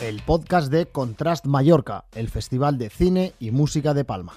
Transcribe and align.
el 0.00 0.20
podcast 0.20 0.70
de 0.70 0.86
Contrast 0.86 1.46
Mallorca, 1.46 2.04
el 2.14 2.28
Festival 2.28 2.76
de 2.76 2.90
Cine 2.90 3.32
y 3.40 3.50
Música 3.50 3.94
de 3.94 4.04
Palma. 4.04 4.34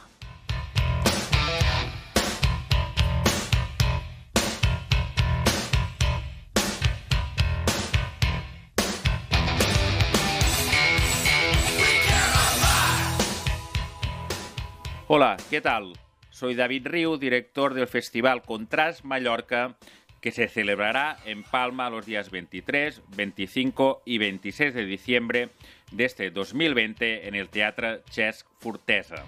Hola, 15.08 15.38
¿qué 15.50 15.60
tal? 15.60 15.94
Soy 16.30 16.56
David 16.56 16.88
Riu, 16.88 17.18
director 17.18 17.74
del 17.74 17.88
Festival 17.88 18.44
Contrast 18.44 19.04
Mallorca, 19.04 19.76
que 20.22 20.32
se 20.32 20.48
celebrará 20.48 21.18
en 21.26 21.44
Palma 21.44 21.90
los 21.90 22.06
días 22.06 22.32
23, 22.32 23.02
25 23.16 24.02
y 24.06 24.18
26 24.18 24.74
de 24.74 24.86
diciembre 24.86 25.50
de 25.92 26.06
este 26.06 26.32
2020 26.32 27.28
en 27.28 27.36
el 27.36 27.50
Teatro 27.50 28.04
Chesc 28.10 28.46
Fortesa. 28.60 29.24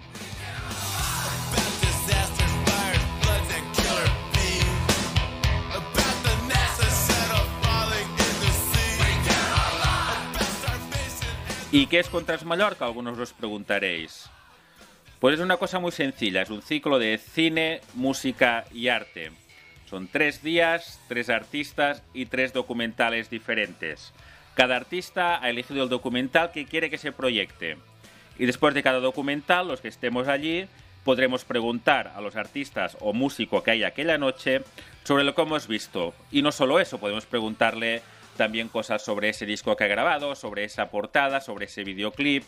¿Y 11.74 11.86
qué 11.86 12.00
es 12.00 12.10
Contrast 12.10 12.44
Mallorca? 12.44 12.84
Algunos 12.84 13.18
os 13.18 13.32
preguntaréis. 13.32 14.28
Pues 15.18 15.36
es 15.36 15.40
una 15.40 15.56
cosa 15.56 15.78
muy 15.78 15.90
sencilla, 15.90 16.42
es 16.42 16.50
un 16.50 16.60
ciclo 16.60 16.98
de 16.98 17.16
cine, 17.16 17.80
música 17.94 18.66
y 18.72 18.88
arte. 18.88 19.32
Son 19.92 20.08
tres 20.08 20.42
días, 20.42 20.98
tres 21.06 21.28
artistas 21.28 22.02
y 22.14 22.24
tres 22.24 22.54
documentales 22.54 23.28
diferentes. 23.28 24.14
Cada 24.54 24.74
artista 24.74 25.38
ha 25.44 25.50
elegido 25.50 25.82
el 25.82 25.90
documental 25.90 26.50
que 26.50 26.64
quiere 26.64 26.88
que 26.88 26.96
se 26.96 27.12
proyecte. 27.12 27.76
Y 28.38 28.46
después 28.46 28.72
de 28.72 28.82
cada 28.82 29.00
documental, 29.00 29.68
los 29.68 29.82
que 29.82 29.88
estemos 29.88 30.28
allí, 30.28 30.66
podremos 31.04 31.44
preguntar 31.44 32.10
a 32.16 32.22
los 32.22 32.36
artistas 32.36 32.96
o 33.00 33.12
músico 33.12 33.62
que 33.62 33.72
hay 33.72 33.84
aquella 33.84 34.16
noche 34.16 34.62
sobre 35.04 35.24
lo 35.24 35.34
que 35.34 35.42
hemos 35.42 35.68
visto. 35.68 36.14
Y 36.30 36.40
no 36.40 36.52
solo 36.52 36.80
eso, 36.80 36.96
podemos 36.96 37.26
preguntarle 37.26 38.00
también 38.38 38.68
cosas 38.68 39.04
sobre 39.04 39.28
ese 39.28 39.44
disco 39.44 39.76
que 39.76 39.84
ha 39.84 39.88
grabado, 39.88 40.34
sobre 40.36 40.64
esa 40.64 40.88
portada, 40.88 41.42
sobre 41.42 41.66
ese 41.66 41.84
videoclip. 41.84 42.44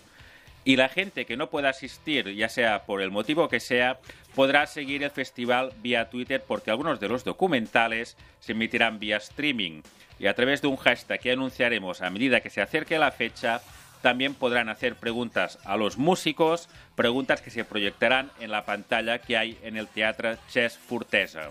Y 0.65 0.77
la 0.77 0.89
gente 0.89 1.27
que 1.27 1.37
no 1.37 1.51
pueda 1.51 1.69
asistir, 1.69 2.35
ya 2.35 2.49
sea 2.49 2.85
por 2.85 3.03
el 3.03 3.11
motivo 3.11 3.49
que 3.49 3.61
sea, 3.61 3.99
podrá 4.35 4.67
seguir 4.67 5.03
el 5.03 5.11
festival 5.11 5.73
vía 5.83 6.09
Twitter 6.09 6.43
porque 6.47 6.71
algunos 6.71 7.01
de 7.01 7.09
los 7.09 7.23
documentales 7.23 8.17
se 8.41 8.53
emitirán 8.53 8.99
vía 8.99 9.19
streaming. 9.19 9.83
Y 10.19 10.27
a 10.27 10.35
través 10.35 10.63
de 10.63 10.69
un 10.69 10.77
hashtag 10.77 11.21
que 11.21 11.33
anunciaremos 11.33 12.01
a 12.01 12.09
medida 12.09 12.41
que 12.41 12.49
se 12.49 12.63
acerque 12.63 12.99
la 12.99 13.11
fecha, 13.11 13.61
también 14.01 14.35
podrán 14.35 14.69
hacer 14.71 14.97
preguntas 14.97 15.59
a 15.65 15.77
los 15.77 15.99
músicos, 15.99 16.69
preguntas 16.95 17.43
que 17.43 17.51
se 17.51 17.65
proyectarán 17.65 18.31
en 18.41 18.51
la 18.51 18.65
pantalla 18.65 19.19
que 19.19 19.37
hay 19.37 19.59
en 19.63 19.77
el 19.77 19.89
Teatro 19.89 20.37
Chess 20.49 20.79
Fortesa. 20.79 21.51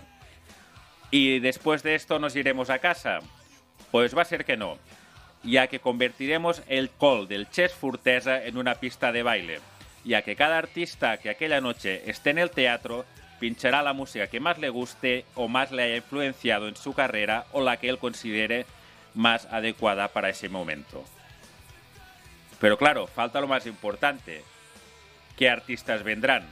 ¿Y 1.10 1.38
después 1.38 1.84
de 1.84 1.94
esto 1.94 2.18
nos 2.18 2.34
iremos 2.34 2.70
a 2.70 2.80
casa? 2.80 3.20
Pues 3.92 4.16
va 4.16 4.22
a 4.22 4.24
ser 4.24 4.44
que 4.44 4.56
no, 4.56 4.78
ya 5.44 5.66
que 5.66 5.80
convertiremos 5.80 6.62
el 6.68 6.90
call 6.90 7.28
del 7.28 7.50
Chess 7.50 7.72
Fortesa 7.74 8.44
en 8.44 8.56
una 8.56 8.76
pista 8.76 9.12
de 9.12 9.22
baile, 9.22 9.60
ya 10.04 10.22
que 10.22 10.36
cada 10.36 10.58
artista 10.58 11.18
que 11.18 11.30
aquella 11.30 11.60
noche 11.60 12.02
esté 12.10 12.30
en 12.30 12.38
el 12.38 12.50
teatro 12.50 13.04
pinchará 13.40 13.82
la 13.82 13.92
música 13.92 14.26
que 14.26 14.40
más 14.40 14.58
le 14.58 14.70
guste 14.70 15.24
o 15.34 15.48
más 15.48 15.70
le 15.70 15.82
haya 15.82 15.96
influenciado 15.96 16.68
en 16.68 16.76
su 16.76 16.94
carrera 16.94 17.46
o 17.52 17.60
la 17.60 17.76
que 17.76 17.88
él 17.88 17.98
considere 17.98 18.66
más 19.14 19.46
adecuada 19.46 20.08
para 20.08 20.30
ese 20.30 20.48
momento. 20.48 21.04
Pero 22.60 22.78
claro, 22.78 23.06
falta 23.06 23.40
lo 23.40 23.46
más 23.46 23.66
importante. 23.66 24.42
¿Qué 25.36 25.50
artistas 25.50 26.02
vendrán? 26.02 26.46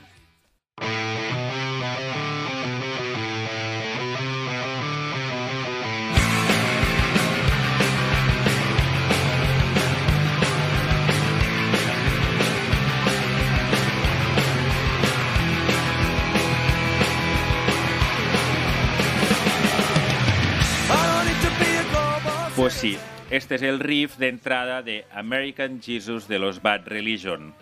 Pues 22.72 22.80
sí, 22.80 22.98
este 23.30 23.56
es 23.56 23.62
el 23.62 23.80
riff 23.80 24.16
de 24.16 24.28
entrada 24.28 24.80
de 24.80 25.04
American 25.12 25.82
Jesus 25.82 26.26
de 26.26 26.38
los 26.38 26.62
Bad 26.62 26.86
Religion. 26.86 27.52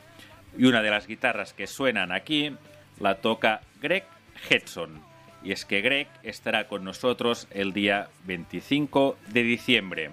Y 0.57 0.67
una 0.67 0.83
de 0.83 0.91
las 0.91 1.09
guitarras 1.09 1.53
que 1.53 1.67
suenan 1.67 2.13
aquí 2.13 2.53
la 3.01 3.17
toca 3.17 3.61
Greg 3.83 4.05
Hedson. 4.49 5.03
Y 5.43 5.51
es 5.51 5.65
que 5.65 5.81
Greg 5.81 6.07
estará 6.23 6.69
con 6.69 6.85
nosotros 6.85 7.49
el 7.51 7.73
día 7.73 8.09
25 8.25 9.19
de 9.27 9.43
diciembre. 9.43 10.11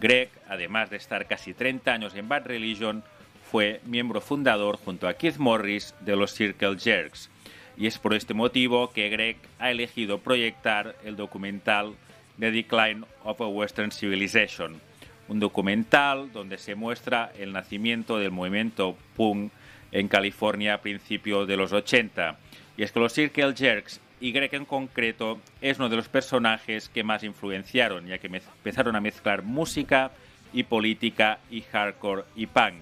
Greg, 0.00 0.28
además 0.48 0.90
de 0.90 0.96
estar 0.96 1.28
casi 1.28 1.54
30 1.54 1.92
años 1.92 2.14
en 2.16 2.28
Bad 2.28 2.46
Religion, 2.46 3.04
fue 3.48 3.80
miembro 3.84 4.20
fundador 4.20 4.76
junto 4.76 5.06
a 5.06 5.14
Keith 5.14 5.36
Morris 5.36 5.94
de 6.00 6.16
los 6.16 6.34
Circle 6.34 6.80
Jerks. 6.80 7.30
Y 7.76 7.86
es 7.86 7.98
por 7.98 8.14
este 8.14 8.34
motivo 8.34 8.90
que 8.90 9.08
Greg 9.08 9.36
ha 9.60 9.70
elegido 9.70 10.18
proyectar 10.18 10.96
el 11.04 11.14
documental 11.14 11.94
The 12.38 12.50
Decline 12.50 13.04
of 13.24 13.40
a 13.40 13.46
Western 13.46 13.90
Civilization, 13.90 14.80
un 15.28 15.40
documental 15.40 16.32
donde 16.32 16.58
se 16.58 16.74
muestra 16.74 17.32
el 17.38 17.52
nacimiento 17.52 18.18
del 18.18 18.30
movimiento 18.30 18.96
punk 19.16 19.52
en 19.92 20.08
California 20.08 20.74
a 20.74 20.80
principios 20.80 21.46
de 21.48 21.56
los 21.56 21.72
80. 21.72 22.38
Y 22.76 22.82
es 22.82 22.92
que 22.92 23.00
los 23.00 23.12
Circle 23.12 23.54
Jerks 23.54 24.00
y 24.20 24.32
Greg 24.32 24.54
en 24.54 24.64
concreto 24.64 25.40
es 25.60 25.78
uno 25.78 25.88
de 25.88 25.96
los 25.96 26.08
personajes 26.08 26.88
que 26.88 27.04
más 27.04 27.24
influenciaron, 27.24 28.06
ya 28.06 28.18
que 28.18 28.28
empezaron 28.28 28.96
a 28.96 29.00
mezclar 29.00 29.42
música 29.42 30.10
y 30.52 30.64
política 30.64 31.38
y 31.50 31.62
hardcore 31.62 32.24
y 32.36 32.46
punk. 32.46 32.74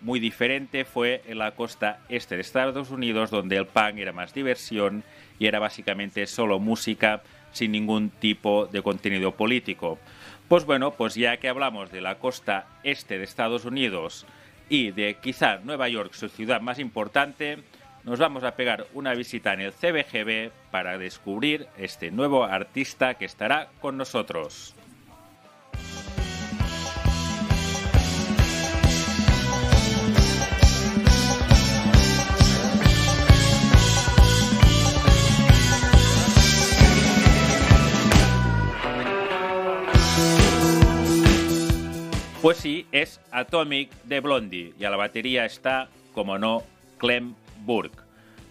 Muy 0.00 0.20
diferente 0.20 0.84
fue 0.84 1.22
en 1.26 1.38
la 1.38 1.52
costa 1.52 2.00
este 2.08 2.36
de 2.36 2.42
Estados 2.42 2.90
Unidos, 2.90 3.30
donde 3.30 3.56
el 3.56 3.66
punk 3.66 3.98
era 3.98 4.12
más 4.12 4.34
diversión 4.34 5.02
y 5.38 5.46
era 5.46 5.58
básicamente 5.58 6.26
solo 6.26 6.58
música 6.58 7.22
sin 7.56 7.72
ningún 7.72 8.10
tipo 8.10 8.66
de 8.66 8.82
contenido 8.82 9.32
político. 9.32 9.98
Pues 10.48 10.64
bueno, 10.66 10.92
pues 10.92 11.14
ya 11.14 11.38
que 11.38 11.48
hablamos 11.48 11.90
de 11.90 12.02
la 12.02 12.18
costa 12.18 12.66
este 12.84 13.18
de 13.18 13.24
Estados 13.24 13.64
Unidos 13.64 14.26
y 14.68 14.90
de 14.90 15.16
quizá 15.20 15.58
Nueva 15.64 15.88
York, 15.88 16.12
su 16.12 16.28
ciudad 16.28 16.60
más 16.60 16.78
importante, 16.78 17.58
nos 18.04 18.18
vamos 18.18 18.44
a 18.44 18.54
pegar 18.54 18.86
una 18.92 19.14
visita 19.14 19.54
en 19.54 19.60
el 19.60 19.72
CBGB 19.72 20.50
para 20.70 20.98
descubrir 20.98 21.66
este 21.78 22.10
nuevo 22.10 22.44
artista 22.44 23.14
que 23.14 23.24
estará 23.24 23.68
con 23.80 23.96
nosotros. 23.96 24.74
Pues 42.46 42.58
sí, 42.58 42.86
es 42.92 43.20
Atomic 43.32 43.90
de 44.04 44.20
Blondie 44.20 44.72
y 44.78 44.84
a 44.84 44.90
la 44.90 44.96
batería 44.96 45.44
está, 45.44 45.88
como 46.14 46.38
no, 46.38 46.62
Clem 46.96 47.34
Burke. 47.64 48.04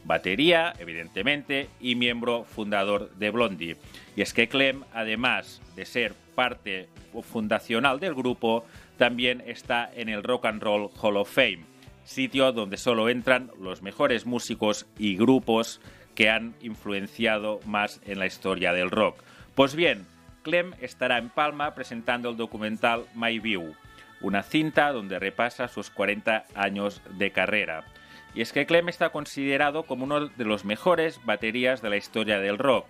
Batería, 0.03 0.73
evidentemente, 0.79 1.69
y 1.79 1.95
miembro 1.95 2.43
fundador 2.43 3.09
de 3.15 3.29
Blondie. 3.29 3.77
Y 4.17 4.21
es 4.21 4.33
que 4.33 4.49
Clem, 4.49 4.83
además 4.93 5.61
de 5.77 5.85
ser 5.85 6.13
parte 6.35 6.89
fundacional 7.23 8.01
del 8.01 8.15
grupo, 8.15 8.65
también 8.97 9.41
está 9.47 9.89
en 9.95 10.09
el 10.09 10.23
Rock 10.23 10.47
and 10.47 10.61
Roll 10.61 10.89
Hall 11.01 11.15
of 11.15 11.33
Fame, 11.33 11.63
sitio 12.03 12.51
donde 12.51 12.75
solo 12.75 13.07
entran 13.07 13.49
los 13.61 13.81
mejores 13.81 14.25
músicos 14.25 14.87
y 14.99 15.15
grupos 15.15 15.79
que 16.15 16.29
han 16.29 16.53
influenciado 16.59 17.61
más 17.65 18.01
en 18.05 18.19
la 18.19 18.25
historia 18.25 18.73
del 18.73 18.91
rock. 18.91 19.23
Pues 19.55 19.73
bien, 19.73 20.05
Clem 20.43 20.73
estará 20.81 21.17
en 21.17 21.29
Palma 21.29 21.73
presentando 21.75 22.29
el 22.29 22.35
documental 22.35 23.05
My 23.15 23.39
View, 23.39 23.73
una 24.21 24.43
cinta 24.43 24.91
donde 24.91 25.19
repasa 25.19 25.67
sus 25.67 25.89
40 25.89 26.45
años 26.55 27.01
de 27.11 27.31
carrera. 27.31 27.85
Y 28.33 28.41
es 28.41 28.51
que 28.51 28.65
Clem 28.65 28.89
está 28.89 29.09
considerado 29.09 29.83
como 29.83 30.03
uno 30.03 30.27
de 30.27 30.45
los 30.45 30.65
mejores 30.65 31.23
baterías 31.23 31.81
de 31.81 31.89
la 31.89 31.97
historia 31.97 32.39
del 32.39 32.57
rock. 32.57 32.85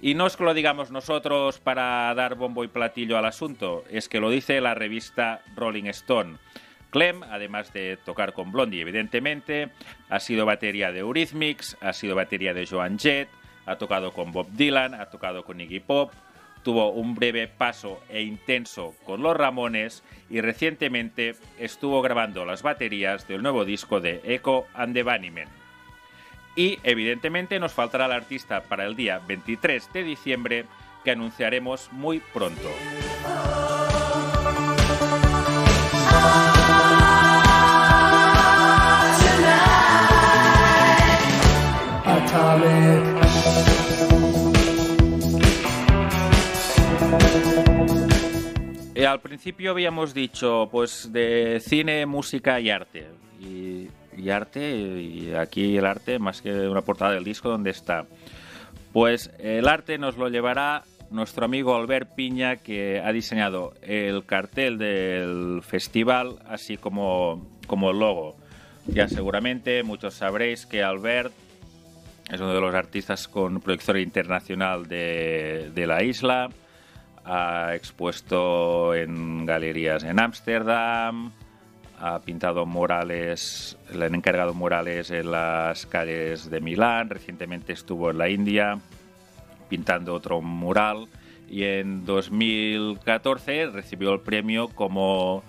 Y 0.00 0.14
no 0.14 0.26
es 0.26 0.36
que 0.36 0.44
lo 0.44 0.54
digamos 0.54 0.90
nosotros 0.90 1.58
para 1.58 2.14
dar 2.14 2.34
bombo 2.34 2.62
y 2.62 2.68
platillo 2.68 3.16
al 3.16 3.24
asunto, 3.24 3.84
es 3.90 4.08
que 4.08 4.20
lo 4.20 4.30
dice 4.30 4.60
la 4.60 4.74
revista 4.74 5.40
Rolling 5.56 5.86
Stone. 5.86 6.36
Clem, 6.90 7.22
además 7.24 7.72
de 7.72 7.98
tocar 8.04 8.32
con 8.32 8.52
Blondie, 8.52 8.82
evidentemente, 8.82 9.70
ha 10.08 10.20
sido 10.20 10.46
batería 10.46 10.92
de 10.92 11.00
Eurythmics, 11.00 11.76
ha 11.80 11.92
sido 11.92 12.14
batería 12.14 12.54
de 12.54 12.66
Joan 12.66 12.98
Jett, 12.98 13.28
ha 13.64 13.76
tocado 13.76 14.12
con 14.12 14.32
Bob 14.32 14.48
Dylan, 14.52 14.94
ha 14.94 15.06
tocado 15.06 15.44
con 15.44 15.60
Iggy 15.60 15.80
Pop, 15.80 16.12
tuvo 16.66 16.90
un 16.90 17.14
breve 17.14 17.46
paso 17.46 18.02
e 18.08 18.22
intenso 18.22 18.92
con 19.04 19.22
los 19.22 19.36
Ramones 19.36 20.02
y 20.28 20.40
recientemente 20.40 21.36
estuvo 21.60 22.02
grabando 22.02 22.44
las 22.44 22.64
baterías 22.64 23.28
del 23.28 23.44
nuevo 23.44 23.64
disco 23.64 24.00
de 24.00 24.20
Echo 24.24 24.66
and 24.74 24.92
the 24.92 25.04
Bunnymen. 25.04 25.46
Y 26.56 26.80
evidentemente 26.82 27.60
nos 27.60 27.72
faltará 27.72 28.06
el 28.06 28.12
artista 28.12 28.64
para 28.64 28.84
el 28.84 28.96
día 28.96 29.20
23 29.28 29.92
de 29.92 30.02
diciembre 30.02 30.64
que 31.04 31.12
anunciaremos 31.12 31.88
muy 31.92 32.18
pronto. 32.18 32.68
Al 49.06 49.20
principio 49.20 49.70
habíamos 49.70 50.14
dicho 50.14 50.68
pues 50.70 51.12
de 51.12 51.60
cine, 51.60 52.06
música 52.06 52.60
y 52.60 52.70
arte. 52.70 53.06
Y, 53.40 53.88
arte, 54.30 54.76
y 54.76 55.34
aquí 55.34 55.76
el 55.76 55.84
arte 55.84 56.18
más 56.18 56.40
que 56.40 56.50
una 56.50 56.82
portada 56.82 57.12
del 57.12 57.24
disco 57.24 57.48
donde 57.48 57.70
está. 57.70 58.06
Pues 58.92 59.30
el 59.38 59.68
arte 59.68 59.98
nos 59.98 60.16
lo 60.16 60.28
llevará 60.28 60.84
nuestro 61.10 61.44
amigo 61.44 61.76
Albert 61.76 62.14
Piña 62.14 62.56
que 62.56 63.00
ha 63.04 63.12
diseñado 63.12 63.74
el 63.82 64.24
cartel 64.24 64.78
del 64.78 65.60
festival 65.62 66.38
así 66.48 66.76
como, 66.76 67.46
como 67.66 67.90
el 67.90 67.98
logo. 67.98 68.36
Ya 68.86 69.08
seguramente 69.08 69.82
muchos 69.82 70.14
sabréis 70.14 70.64
que 70.66 70.82
Albert 70.82 71.32
es 72.32 72.40
uno 72.40 72.54
de 72.54 72.60
los 72.60 72.74
artistas 72.74 73.28
con 73.28 73.60
proyección 73.60 73.98
internacional 73.98 74.88
de 74.88 75.84
la 75.86 76.02
isla. 76.02 76.50
Ha 77.26 77.74
expuesto 77.74 78.94
en 78.94 79.44
galerías 79.44 80.04
en 80.04 80.20
Ámsterdam, 80.20 81.32
ha 81.98 82.20
pintado 82.20 82.66
murales, 82.66 83.76
le 83.92 84.06
han 84.06 84.14
encargado 84.14 84.54
murales 84.54 85.10
en 85.10 85.32
las 85.32 85.86
calles 85.86 86.50
de 86.50 86.60
Milán, 86.60 87.10
recientemente 87.10 87.72
estuvo 87.72 88.10
en 88.10 88.18
la 88.18 88.28
India 88.28 88.78
pintando 89.68 90.14
otro 90.14 90.40
mural 90.40 91.08
y 91.48 91.64
en 91.64 92.04
2014 92.04 93.66
recibió 93.66 94.12
el 94.12 94.20
premio 94.20 94.68
como 94.68 95.42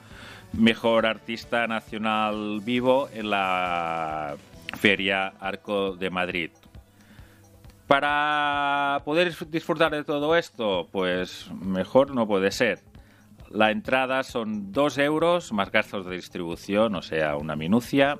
mejor 0.53 1.05
artista 1.05 1.67
nacional 1.67 2.61
vivo 2.63 3.09
en 3.13 3.29
la 3.29 4.35
Feria 4.79 5.33
Arco 5.39 5.95
de 5.95 6.09
Madrid. 6.09 6.49
Para 7.87 9.01
poder 9.05 9.33
disfrutar 9.49 9.93
de 9.93 10.03
todo 10.03 10.35
esto, 10.35 10.89
pues 10.91 11.49
mejor 11.61 12.13
no 12.13 12.27
puede 12.27 12.51
ser. 12.51 12.79
La 13.49 13.71
entrada 13.71 14.23
son 14.23 14.73
2 14.73 14.97
euros 14.97 15.53
más 15.53 15.71
gastos 15.71 16.05
de 16.05 16.15
distribución, 16.15 16.95
o 16.95 17.01
sea, 17.01 17.37
una 17.37 17.55
minucia, 17.55 18.19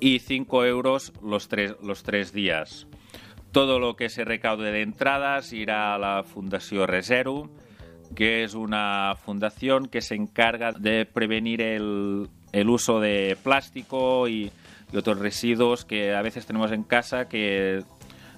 y 0.00 0.20
5 0.20 0.64
euros 0.64 1.12
los 1.22 1.48
tres, 1.48 1.74
los 1.82 2.02
tres 2.04 2.32
días. 2.32 2.86
Todo 3.52 3.78
lo 3.78 3.96
que 3.96 4.08
se 4.08 4.24
recaude 4.24 4.72
de 4.72 4.80
entradas 4.80 5.52
irá 5.52 5.94
a 5.94 5.98
la 5.98 6.22
Fundación 6.24 6.88
Reseru, 6.88 7.50
que 8.14 8.44
es 8.44 8.54
una 8.54 9.14
fundación 9.24 9.88
que 9.88 10.00
se 10.00 10.14
encarga 10.14 10.72
de 10.72 11.04
prevenir 11.04 11.60
el, 11.60 12.30
el 12.52 12.68
uso 12.70 13.00
de 13.00 13.36
plástico 13.42 14.26
y, 14.28 14.50
y 14.92 14.96
otros 14.96 15.18
residuos 15.18 15.84
que 15.84 16.14
a 16.14 16.22
veces 16.22 16.46
tenemos 16.46 16.72
en 16.72 16.82
casa 16.82 17.28
que 17.28 17.82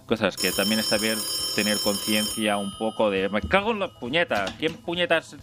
cosas 0.08 0.36
que 0.36 0.50
también 0.50 0.80
está 0.80 0.96
bien 0.96 1.18
tener 1.54 1.78
conciencia 1.78 2.56
un 2.56 2.72
poco 2.76 3.10
de 3.10 3.28
me 3.28 3.42
cago 3.42 3.72
en 3.72 3.80
la 3.80 3.88
puñeta 3.88 4.46
quién 4.58 4.72
puñetas 4.74 5.36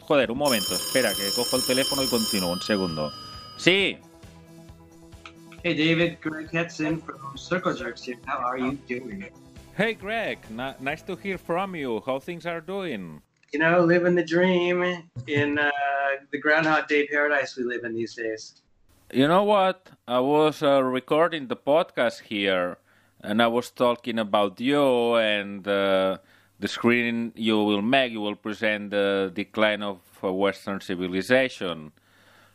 joder 0.00 0.30
un 0.30 0.38
momento 0.38 0.74
espera 0.74 1.12
que 1.14 1.30
cojo 1.34 1.56
el 1.56 1.64
teléfono 1.64 2.02
y 2.02 2.06
continúo 2.06 2.52
un 2.52 2.60
segundo 2.60 3.10
sí 3.56 3.98
Hey 5.66 5.74
David, 5.74 6.18
Greg 6.20 6.50
Hetson 6.52 7.00
from 7.00 7.38
Circle 7.38 7.74
Jerks 7.74 8.06
here. 8.06 8.18
How 8.26 8.38
are 8.44 8.58
you 8.58 8.76
doing? 8.86 9.24
hey 9.74 9.94
Greg 9.94 10.38
nice 10.50 11.02
to 11.02 11.16
hear 11.16 11.38
from 11.38 11.74
you 11.74 12.02
how 12.06 12.20
things 12.20 12.44
are 12.44 12.60
doing 12.60 13.22
You 13.54 13.60
know, 13.60 13.84
living 13.84 14.16
the 14.16 14.24
dream 14.24 14.82
in 15.28 15.58
uh, 15.60 15.70
the 16.32 16.38
Groundhog 16.38 16.88
Day 16.88 17.06
paradise 17.06 17.56
we 17.56 17.62
live 17.62 17.84
in 17.84 17.94
these 17.94 18.16
days. 18.16 18.60
You 19.12 19.28
know 19.28 19.44
what? 19.44 19.90
I 20.08 20.18
was 20.18 20.60
uh, 20.60 20.82
recording 20.82 21.46
the 21.46 21.54
podcast 21.54 22.22
here 22.22 22.78
and 23.24 23.42
I 23.42 23.46
was 23.46 23.70
talking 23.70 24.18
about 24.18 24.60
you 24.60 25.16
and 25.16 25.66
uh, 25.66 26.18
the 26.58 26.68
screen 26.68 27.32
you 27.34 27.62
will 27.62 27.82
make. 27.82 28.12
You 28.12 28.20
will 28.20 28.36
present 28.36 28.90
the 28.90 29.32
decline 29.34 29.82
of 29.82 30.00
uh, 30.22 30.32
Western 30.32 30.80
civilization. 30.80 31.92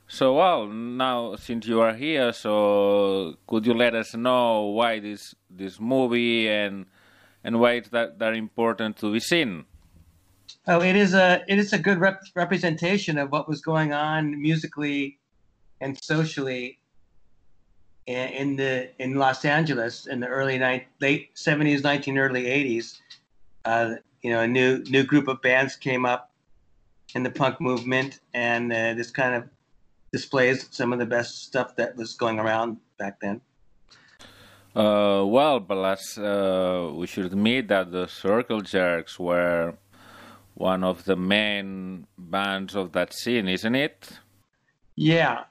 So, 0.07 0.35
well, 0.35 0.67
now 0.67 1.35
since 1.35 1.67
you 1.67 1.81
are 1.81 1.93
here, 1.93 2.31
so 2.33 3.35
could 3.47 3.65
you 3.65 3.73
let 3.73 3.95
us 3.95 4.15
know 4.15 4.65
why 4.65 4.99
this 4.99 5.35
this 5.49 5.79
movie 5.79 6.49
and 6.49 6.85
and 7.43 7.59
why 7.59 7.73
it's 7.73 7.89
that, 7.89 8.19
that 8.19 8.33
important 8.33 8.97
to 8.97 9.11
be 9.11 9.19
seen? 9.19 9.65
Oh, 10.67 10.81
it 10.81 10.95
is 10.95 11.13
a 11.13 11.43
it 11.47 11.59
is 11.59 11.73
a 11.73 11.79
good 11.79 11.99
rep- 11.99 12.23
representation 12.35 13.17
of 13.17 13.31
what 13.31 13.47
was 13.47 13.61
going 13.61 13.93
on 13.93 14.41
musically 14.41 15.19
and 15.81 15.97
socially 16.03 16.78
in, 18.09 18.29
in 18.29 18.55
the 18.55 18.89
in 18.97 19.15
Los 19.15 19.45
Angeles 19.45 20.07
in 20.07 20.19
the 20.19 20.27
early 20.27 20.57
ni- 20.57 20.87
late 20.99 21.29
seventies, 21.35 21.83
nineteen 21.83 22.17
early 22.17 22.47
eighties. 22.47 23.01
Uh, 23.65 23.95
you 24.23 24.31
know, 24.31 24.41
a 24.41 24.47
new 24.47 24.83
new 24.89 25.03
group 25.03 25.27
of 25.27 25.41
bands 25.41 25.75
came 25.75 26.05
up 26.05 26.31
in 27.13 27.21
the 27.23 27.29
punk 27.29 27.61
movement, 27.61 28.19
and 28.33 28.73
uh, 28.73 28.93
this 28.95 29.11
kind 29.11 29.35
of 29.35 29.43
displays 30.11 30.67
some 30.71 30.91
of 30.91 30.97
the 30.97 31.05
best 31.05 31.43
stuff 31.43 31.75
that 31.75 31.95
was 31.95 32.15
going 32.15 32.39
around 32.39 32.77
back 32.97 33.19
then. 33.21 33.41
Uh, 34.75 35.23
well, 35.25 35.59
but 35.59 35.77
let's, 35.77 36.17
uh, 36.17 36.91
we 36.93 37.07
should 37.07 37.25
admit 37.25 37.67
that 37.67 37.91
the 37.91 38.07
Circle 38.07 38.61
Jerks 38.61 39.19
were 39.19 39.75
one 40.53 40.83
of 40.83 41.05
the 41.05 41.15
main 41.15 42.05
bands 42.17 42.75
of 42.75 42.91
that 42.91 43.13
scene, 43.13 43.47
isn't 43.47 43.75
it? 43.75 44.19
Yeah, 44.95 45.45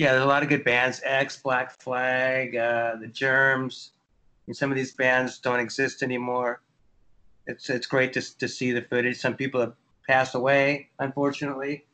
yeah. 0.00 0.12
There's 0.12 0.24
a 0.24 0.26
lot 0.26 0.42
of 0.42 0.48
good 0.48 0.64
bands. 0.64 1.00
X, 1.04 1.36
Black 1.36 1.70
Flag, 1.80 2.56
uh, 2.56 2.96
the 2.96 3.06
Germs. 3.06 3.92
And 4.46 4.56
some 4.56 4.70
of 4.70 4.76
these 4.76 4.92
bands 4.94 5.38
don't 5.38 5.60
exist 5.60 6.02
anymore. 6.02 6.60
It's 7.46 7.70
it's 7.70 7.86
great 7.86 8.12
to 8.14 8.38
to 8.38 8.48
see 8.48 8.72
the 8.72 8.82
footage. 8.82 9.18
Some 9.18 9.34
people 9.34 9.60
have 9.60 9.74
passed 10.08 10.34
away, 10.34 10.88
unfortunately. 10.98 11.84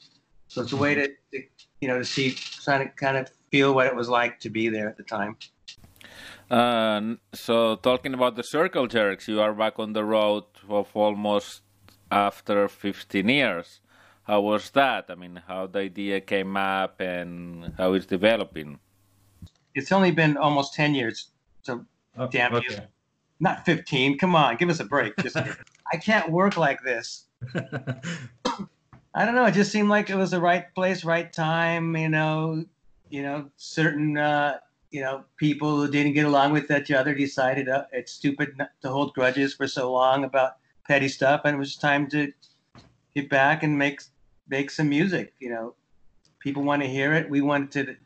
So 0.48 0.62
it's 0.62 0.72
a 0.72 0.76
way 0.76 0.94
to, 0.94 1.08
to 1.08 1.42
you 1.80 1.88
know 1.88 1.98
to 1.98 2.04
see 2.04 2.36
kind 2.64 2.82
of 2.82 2.94
kind 2.96 3.16
of 3.16 3.30
feel 3.50 3.74
what 3.74 3.86
it 3.86 3.94
was 3.94 4.08
like 4.08 4.40
to 4.40 4.50
be 4.50 4.68
there 4.68 4.88
at 4.88 4.96
the 4.96 5.02
time. 5.02 5.36
Uh, 6.50 7.16
so, 7.32 7.74
talking 7.76 8.14
about 8.14 8.36
the 8.36 8.42
Circle 8.44 8.86
Jerks, 8.86 9.26
you 9.26 9.40
are 9.40 9.52
back 9.52 9.78
on 9.78 9.92
the 9.92 10.04
road 10.04 10.44
of 10.68 10.88
almost 10.94 11.62
after 12.10 12.68
15 12.68 13.28
years. 13.28 13.80
How 14.26 14.40
was 14.40 14.70
that? 14.70 15.06
I 15.08 15.14
mean, 15.14 15.40
how 15.46 15.66
the 15.68 15.78
idea 15.80 16.20
came 16.20 16.56
up 16.56 17.00
and 17.00 17.72
how 17.78 17.92
it's 17.92 18.06
developing? 18.06 18.78
It's 19.74 19.92
only 19.92 20.10
been 20.10 20.36
almost 20.36 20.74
ten 20.74 20.94
years. 20.94 21.30
So 21.62 21.84
Oh, 22.18 22.26
Damn 22.28 22.54
you. 22.54 22.62
not 23.40 23.64
fifteen. 23.66 24.18
Come 24.18 24.34
on, 24.34 24.56
give 24.56 24.70
us 24.70 24.80
a 24.80 24.84
break. 24.84 25.14
Just 25.18 25.36
I 25.92 25.96
can't 25.98 26.30
work 26.30 26.56
like 26.56 26.82
this. 26.82 27.26
I 29.14 29.24
don't 29.24 29.34
know. 29.34 29.44
It 29.46 29.52
just 29.54 29.70
seemed 29.70 29.88
like 29.88 30.10
it 30.10 30.16
was 30.16 30.30
the 30.32 30.40
right 30.40 30.74
place, 30.74 31.04
right 31.04 31.32
time. 31.32 31.96
You 31.96 32.08
know, 32.08 32.64
you 33.10 33.22
know, 33.22 33.50
certain 33.56 34.16
uh, 34.16 34.58
you 34.90 35.02
know 35.02 35.24
people 35.36 35.76
who 35.76 35.90
didn't 35.90 36.14
get 36.14 36.26
along 36.26 36.52
with 36.52 36.70
each 36.70 36.90
other 36.90 37.14
decided 37.14 37.68
uh, 37.68 37.84
it's 37.92 38.12
stupid 38.12 38.56
not 38.56 38.70
to 38.82 38.88
hold 38.88 39.14
grudges 39.14 39.54
for 39.54 39.68
so 39.68 39.92
long 39.92 40.24
about 40.24 40.52
petty 40.86 41.08
stuff, 41.08 41.42
and 41.44 41.54
it 41.54 41.58
was 41.58 41.76
time 41.76 42.08
to 42.10 42.32
get 43.14 43.28
back 43.28 43.62
and 43.62 43.78
make 43.78 44.00
make 44.48 44.70
some 44.70 44.88
music. 44.88 45.34
You 45.38 45.50
know, 45.50 45.74
people 46.38 46.62
want 46.62 46.82
to 46.82 46.88
hear 46.88 47.12
it. 47.14 47.28
We 47.28 47.40
wanted 47.40 47.86
to 47.86 47.96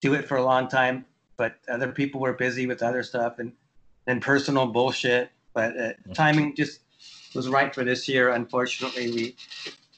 do 0.00 0.14
it 0.14 0.26
for 0.26 0.36
a 0.36 0.44
long 0.44 0.68
time, 0.68 1.04
but 1.36 1.56
other 1.68 1.92
people 1.92 2.20
were 2.20 2.32
busy 2.32 2.66
with 2.66 2.82
other 2.82 3.02
stuff 3.02 3.38
and 3.38 3.52
and 4.06 4.22
personal 4.22 4.66
bullshit. 4.66 5.30
But 5.54 5.78
uh, 5.78 5.92
timing 6.14 6.54
just 6.54 6.80
was 7.34 7.48
right 7.48 7.74
for 7.74 7.84
this 7.84 8.08
year. 8.08 8.30
Unfortunately, 8.30 9.12
we 9.12 9.36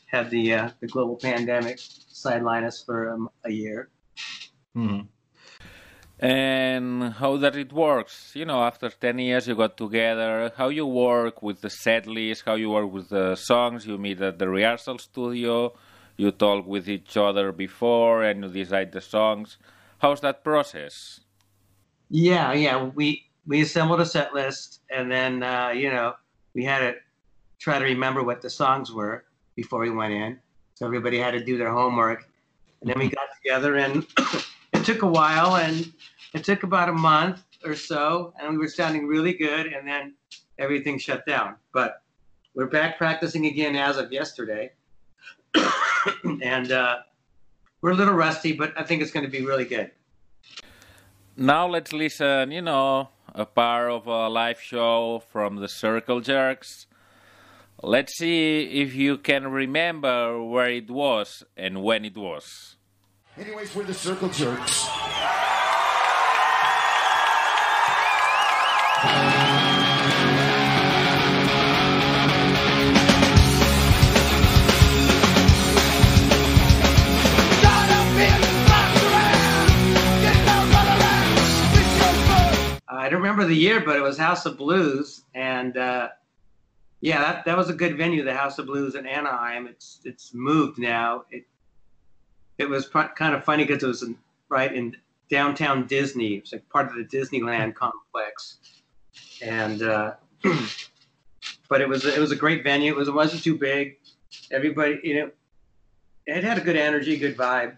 had 0.06 0.30
the 0.30 0.54
uh, 0.54 0.70
the 0.80 0.86
global 0.86 1.16
pandemic 1.16 1.78
sideline 1.80 2.64
us 2.64 2.82
for 2.82 3.10
um, 3.10 3.30
a 3.44 3.50
year. 3.50 3.88
Mhm. 4.76 5.08
And 6.20 7.12
how 7.14 7.36
that 7.36 7.54
it 7.54 7.72
works? 7.72 8.32
You 8.34 8.44
know, 8.44 8.62
after 8.62 8.90
10 8.90 9.18
years 9.20 9.46
you 9.46 9.54
got 9.54 9.76
together, 9.76 10.52
how 10.56 10.68
you 10.68 10.84
work 10.84 11.42
with 11.42 11.60
the 11.60 11.70
set 11.70 12.06
list, 12.06 12.42
how 12.44 12.54
you 12.56 12.70
work 12.70 12.92
with 12.92 13.08
the 13.10 13.36
songs, 13.36 13.86
you 13.86 13.98
meet 13.98 14.20
at 14.20 14.38
the 14.38 14.48
rehearsal 14.48 14.98
studio, 14.98 15.72
you 16.16 16.32
talk 16.32 16.66
with 16.66 16.88
each 16.88 17.16
other 17.16 17.52
before 17.52 18.24
and 18.24 18.42
you 18.42 18.50
decide 18.50 18.90
the 18.90 19.00
songs. 19.00 19.58
How's 19.98 20.20
that 20.22 20.42
process? 20.42 21.20
Yeah, 22.10 22.52
yeah. 22.52 22.82
We 22.82 23.26
we 23.46 23.60
assembled 23.62 24.00
a 24.00 24.06
set 24.06 24.34
list, 24.34 24.80
and 24.90 25.10
then 25.10 25.42
uh, 25.42 25.70
you 25.70 25.90
know 25.90 26.14
we 26.54 26.64
had 26.64 26.80
to 26.80 26.94
try 27.58 27.78
to 27.78 27.84
remember 27.84 28.22
what 28.22 28.42
the 28.42 28.50
songs 28.50 28.90
were 28.92 29.24
before 29.54 29.80
we 29.80 29.90
went 29.90 30.12
in. 30.12 30.38
So 30.74 30.86
everybody 30.86 31.18
had 31.18 31.32
to 31.32 31.44
do 31.44 31.58
their 31.58 31.72
homework. 31.72 32.28
And 32.80 32.90
then 32.90 32.98
we 32.98 33.08
got 33.08 33.28
together 33.42 33.76
and 33.76 34.06
took 34.88 35.02
a 35.02 35.06
while 35.06 35.56
and 35.56 35.92
it 36.32 36.44
took 36.44 36.62
about 36.62 36.88
a 36.88 36.92
month 36.92 37.44
or 37.62 37.74
so 37.74 38.32
and 38.40 38.52
we 38.52 38.56
were 38.56 38.68
sounding 38.68 39.06
really 39.06 39.34
good 39.34 39.66
and 39.66 39.86
then 39.86 40.14
everything 40.58 40.98
shut 40.98 41.26
down. 41.26 41.56
But 41.74 42.00
we're 42.54 42.72
back 42.78 42.96
practicing 42.96 43.44
again 43.44 43.76
as 43.76 43.98
of 43.98 44.10
yesterday. 44.10 44.72
and 46.42 46.72
uh, 46.72 47.00
we're 47.82 47.90
a 47.90 47.94
little 47.96 48.14
rusty, 48.14 48.52
but 48.52 48.72
I 48.78 48.82
think 48.82 49.02
it's 49.02 49.10
going 49.10 49.26
to 49.26 49.30
be 49.30 49.44
really 49.44 49.66
good. 49.66 49.90
Now 51.36 51.68
let's 51.68 51.92
listen, 51.92 52.50
you 52.50 52.62
know, 52.62 53.10
a 53.34 53.44
part 53.44 53.90
of 53.90 54.06
a 54.06 54.30
live 54.30 54.58
show 54.58 55.22
from 55.30 55.56
the 55.56 55.68
Circle 55.68 56.20
Jerks. 56.22 56.86
Let's 57.82 58.16
see 58.16 58.62
if 58.62 58.94
you 58.94 59.18
can 59.18 59.48
remember 59.48 60.42
where 60.42 60.70
it 60.70 60.90
was 60.90 61.44
and 61.58 61.82
when 61.82 62.06
it 62.06 62.16
was. 62.16 62.77
Anyways, 63.40 63.72
we're 63.72 63.84
the 63.84 63.94
Circle 63.94 64.30
Jerks. 64.30 64.88
I 82.90 83.08
don't 83.08 83.22
remember 83.22 83.44
the 83.44 83.54
year, 83.54 83.80
but 83.80 83.96
it 83.96 84.02
was 84.02 84.18
House 84.18 84.46
of 84.46 84.58
Blues, 84.58 85.22
and 85.32 85.76
uh, 85.76 86.08
yeah, 87.00 87.20
that, 87.20 87.44
that 87.44 87.56
was 87.56 87.70
a 87.70 87.72
good 87.72 87.96
venue, 87.96 88.24
the 88.24 88.34
House 88.34 88.58
of 88.58 88.66
Blues 88.66 88.96
in 88.96 89.06
Anaheim. 89.06 89.68
It's 89.68 90.00
it's 90.04 90.34
moved 90.34 90.78
now. 90.78 91.24
It 91.30 91.44
it 92.58 92.68
was 92.68 92.88
kind 92.88 93.34
of 93.34 93.44
funny 93.44 93.64
because 93.64 93.82
it 93.82 93.86
was 93.86 94.02
in, 94.02 94.16
right 94.48 94.74
in 94.74 94.96
downtown 95.30 95.86
Disney. 95.86 96.34
It's 96.34 96.52
like 96.52 96.68
part 96.68 96.88
of 96.88 96.94
the 96.94 97.04
Disneyland 97.04 97.74
complex, 97.74 98.58
and 99.40 99.82
uh, 99.82 100.14
but 101.68 101.80
it 101.80 101.88
was 101.88 102.04
it 102.04 102.18
was 102.18 102.32
a 102.32 102.36
great 102.36 102.64
venue. 102.64 102.92
It 102.92 102.96
was 102.96 103.08
it 103.08 103.14
wasn't 103.14 103.42
too 103.42 103.56
big. 103.56 103.98
Everybody, 104.50 105.00
you 105.02 105.14
know, 105.14 105.30
it 106.26 106.44
had 106.44 106.58
a 106.58 106.60
good 106.60 106.76
energy, 106.76 107.16
good 107.16 107.36
vibe. 107.36 107.76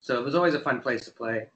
So 0.00 0.18
it 0.18 0.24
was 0.24 0.34
always 0.34 0.54
a 0.54 0.60
fun 0.60 0.80
place 0.80 1.04
to 1.04 1.10
play. 1.10 1.46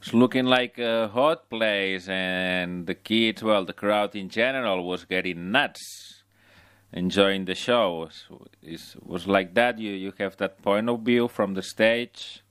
It's 0.00 0.12
looking 0.12 0.46
like 0.46 0.78
a 0.78 1.08
hot 1.08 1.50
place, 1.50 2.08
and 2.08 2.86
the 2.86 2.94
kids, 2.94 3.42
well, 3.42 3.64
the 3.64 3.72
crowd 3.72 4.14
in 4.14 4.28
general 4.28 4.86
was 4.86 5.04
getting 5.04 5.50
nuts, 5.50 6.15
enjoying 6.96 7.44
the 7.44 7.54
show. 7.54 8.08
It 8.62 8.80
was 9.04 9.28
like 9.28 9.54
that. 9.54 9.78
You 9.78 9.92
you 9.92 10.12
have 10.18 10.36
that 10.38 10.62
point 10.62 10.88
of 10.88 11.00
view 11.00 11.28
from 11.28 11.54
the 11.54 11.62
stage. 11.62 12.42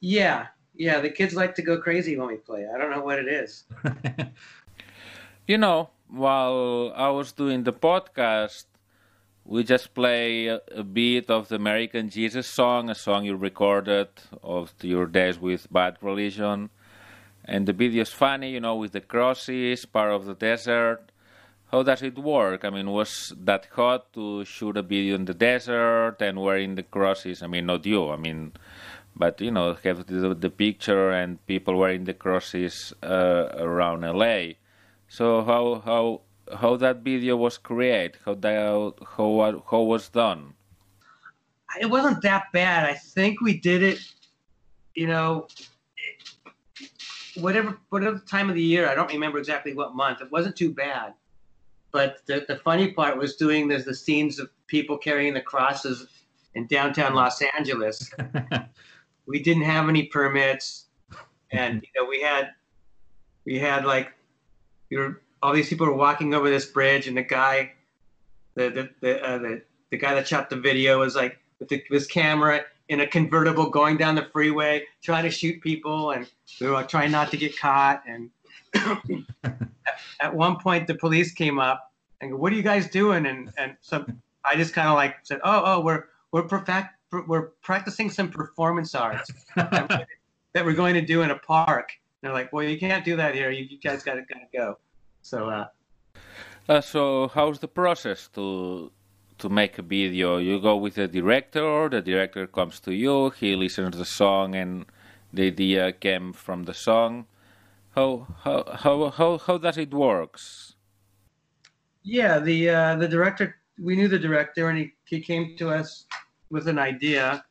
Yeah, 0.00 0.46
yeah. 0.74 1.00
The 1.00 1.10
kids 1.10 1.34
like 1.34 1.54
to 1.56 1.62
go 1.62 1.80
crazy 1.80 2.16
when 2.16 2.28
we 2.28 2.36
play. 2.36 2.68
I 2.72 2.78
don't 2.78 2.90
know 2.90 3.02
what 3.02 3.18
it 3.18 3.28
is. 3.28 3.64
You 5.44 5.58
know, 5.58 5.90
while 6.08 6.92
I 6.94 7.08
was 7.10 7.32
doing 7.32 7.64
the 7.64 7.72
podcast, 7.72 8.64
we 9.44 9.64
just 9.64 9.92
play 9.92 10.46
a, 10.46 10.60
a 10.70 10.84
bit 10.84 11.30
of 11.30 11.48
the 11.48 11.56
American 11.56 12.08
Jesus 12.08 12.46
song, 12.46 12.88
a 12.88 12.94
song 12.94 13.24
you 13.24 13.34
recorded 13.34 14.08
of 14.40 14.72
your 14.82 15.06
days 15.06 15.40
with 15.40 15.66
Bad 15.72 15.96
Religion. 16.00 16.70
And 17.44 17.66
the 17.66 17.72
video 17.72 18.02
is 18.02 18.10
funny, 18.10 18.52
you 18.52 18.60
know, 18.60 18.76
with 18.76 18.92
the 18.92 19.00
crosses, 19.00 19.84
part 19.84 20.12
of 20.12 20.26
the 20.26 20.34
desert. 20.34 21.11
How 21.72 21.82
does 21.82 22.02
it 22.02 22.18
work? 22.18 22.66
I 22.66 22.70
mean, 22.70 22.90
was 22.90 23.32
that 23.44 23.66
hot 23.72 24.12
to 24.12 24.44
shoot 24.44 24.76
a 24.76 24.82
video 24.82 25.14
in 25.14 25.24
the 25.24 25.32
desert 25.32 26.16
and 26.20 26.38
wearing 26.38 26.74
the 26.74 26.82
crosses? 26.82 27.42
I 27.42 27.46
mean, 27.46 27.64
not 27.64 27.86
you, 27.86 28.10
I 28.10 28.16
mean, 28.16 28.52
but 29.16 29.40
you 29.40 29.50
know, 29.50 29.72
have 29.82 30.06
the, 30.06 30.34
the 30.34 30.50
picture 30.50 31.10
and 31.10 31.44
people 31.46 31.78
wearing 31.78 32.04
the 32.04 32.12
crosses 32.12 32.92
uh, 33.02 33.48
around 33.56 34.02
LA. 34.02 34.56
So 35.08 35.42
how 35.44 35.80
how 35.82 36.20
how 36.60 36.76
that 36.76 36.98
video 36.98 37.36
was 37.36 37.56
created? 37.56 38.18
How 38.26 38.34
that 38.34 38.92
how 39.16 39.62
how 39.70 39.80
was 39.80 40.10
done? 40.10 40.52
It 41.80 41.86
wasn't 41.86 42.20
that 42.20 42.52
bad. 42.52 42.84
I 42.84 42.92
think 42.92 43.40
we 43.40 43.58
did 43.58 43.82
it, 43.82 43.98
you 44.94 45.06
know, 45.06 45.48
whatever 47.36 47.78
whatever 47.88 48.18
time 48.18 48.50
of 48.50 48.56
the 48.56 48.62
year. 48.62 48.90
I 48.90 48.94
don't 48.94 49.10
remember 49.10 49.38
exactly 49.38 49.72
what 49.72 49.94
month. 49.94 50.20
It 50.20 50.30
wasn't 50.30 50.54
too 50.54 50.70
bad. 50.74 51.14
But 51.92 52.18
the, 52.26 52.44
the 52.48 52.56
funny 52.56 52.92
part 52.92 53.18
was 53.18 53.36
doing 53.36 53.68
the, 53.68 53.78
the 53.78 53.94
scenes 53.94 54.38
of 54.38 54.48
people 54.66 54.96
carrying 54.96 55.34
the 55.34 55.40
crosses 55.40 56.06
in 56.54 56.66
downtown 56.66 57.14
Los 57.14 57.42
Angeles. 57.56 58.10
we 59.26 59.42
didn't 59.42 59.64
have 59.64 59.88
any 59.88 60.04
permits, 60.04 60.86
and 61.50 61.82
you 61.82 62.00
know 62.00 62.08
we 62.08 62.20
had 62.22 62.50
we 63.44 63.58
had 63.58 63.84
like 63.84 64.12
we 64.90 64.96
were 64.96 65.20
all 65.42 65.52
these 65.52 65.68
people 65.68 65.86
were 65.86 65.94
walking 65.94 66.34
over 66.34 66.48
this 66.48 66.66
bridge, 66.66 67.08
and 67.08 67.16
the 67.16 67.22
guy, 67.22 67.72
the 68.54 68.70
the 68.70 68.90
the 69.00 69.22
uh, 69.22 69.38
the, 69.38 69.62
the 69.90 69.98
guy 69.98 70.14
that 70.14 70.26
shot 70.26 70.48
the 70.48 70.56
video 70.56 71.00
was 71.00 71.14
like 71.14 71.38
with 71.58 71.68
the, 71.68 71.82
his 71.90 72.06
camera 72.06 72.62
in 72.88 73.00
a 73.00 73.06
convertible 73.06 73.70
going 73.70 73.96
down 73.96 74.14
the 74.14 74.28
freeway 74.32 74.84
trying 75.02 75.24
to 75.24 75.30
shoot 75.30 75.60
people, 75.60 76.10
and 76.10 76.30
we 76.60 76.66
were 76.66 76.72
like, 76.72 76.88
trying 76.88 77.10
not 77.10 77.30
to 77.30 77.36
get 77.36 77.58
caught. 77.58 78.02
And 78.06 78.30
at, 78.74 79.58
at 80.20 80.34
one 80.34 80.56
point, 80.58 80.86
the 80.86 80.94
police 80.94 81.32
came 81.32 81.58
up 81.58 81.92
and 82.20 82.30
go, 82.32 82.36
"What 82.36 82.52
are 82.52 82.56
you 82.56 82.62
guys 82.62 82.88
doing?" 82.88 83.26
And 83.26 83.52
and 83.58 83.76
so 83.80 84.04
I 84.44 84.56
just 84.56 84.74
kind 84.74 84.88
of 84.88 84.94
like 84.94 85.16
said, 85.24 85.40
"Oh 85.44 85.62
oh, 85.64 85.80
we're 85.80 86.04
we're 86.32 86.44
perfect." 86.44 86.88
We're 87.26 87.48
practicing 87.62 88.08
some 88.08 88.30
performance 88.30 88.94
arts 88.94 89.30
that 90.54 90.64
we're 90.64 90.72
going 90.72 90.94
to 90.94 91.02
do 91.02 91.20
in 91.20 91.30
a 91.30 91.38
park. 91.38 91.90
And 92.22 92.28
they're 92.28 92.32
like, 92.32 92.52
well, 92.52 92.64
you 92.64 92.78
can't 92.78 93.04
do 93.04 93.16
that 93.16 93.34
here. 93.34 93.50
You, 93.50 93.64
you 93.68 93.78
guys 93.78 94.02
got 94.02 94.14
to 94.14 94.22
gotta 94.22 94.46
go. 94.52 94.78
So, 95.22 95.50
uh, 95.50 95.66
Uh, 96.68 96.80
so 96.80 97.28
how's 97.34 97.58
the 97.58 97.68
process 97.68 98.28
to 98.34 98.90
to 99.38 99.48
make 99.48 99.78
a 99.78 99.82
video? 99.82 100.38
You 100.38 100.60
go 100.60 100.76
with 100.76 100.94
the 100.94 101.08
director. 101.08 101.64
or 101.64 101.88
The 101.88 102.00
director 102.00 102.46
comes 102.46 102.80
to 102.80 102.92
you. 102.92 103.30
He 103.30 103.56
listens 103.56 103.90
to 103.92 103.98
the 103.98 104.04
song, 104.04 104.54
and 104.54 104.86
the 105.32 105.48
idea 105.48 105.92
came 105.92 106.32
from 106.32 106.64
the 106.64 106.74
song. 106.74 107.26
How 107.94 108.26
how 108.44 108.64
how 108.74 109.10
how, 109.10 109.38
how 109.38 109.58
does 109.58 109.78
it 109.78 109.92
works? 109.92 110.74
yeah, 112.02 112.38
the 112.38 112.68
uh, 112.68 112.96
the 112.96 113.08
director, 113.08 113.56
we 113.80 113.96
knew 113.96 114.08
the 114.08 114.18
director, 114.18 114.68
and 114.68 114.78
he, 114.78 114.92
he 115.04 115.20
came 115.20 115.56
to 115.56 115.70
us 115.70 116.06
with 116.50 116.68
an 116.68 116.78
idea, 116.78 117.44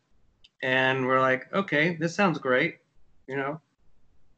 and 0.62 1.06
we're 1.08 1.22
like, 1.22 1.52
okay, 1.54 1.96
this 1.96 2.14
sounds 2.14 2.38
great. 2.38 2.78
You 3.28 3.38
know, 3.38 3.62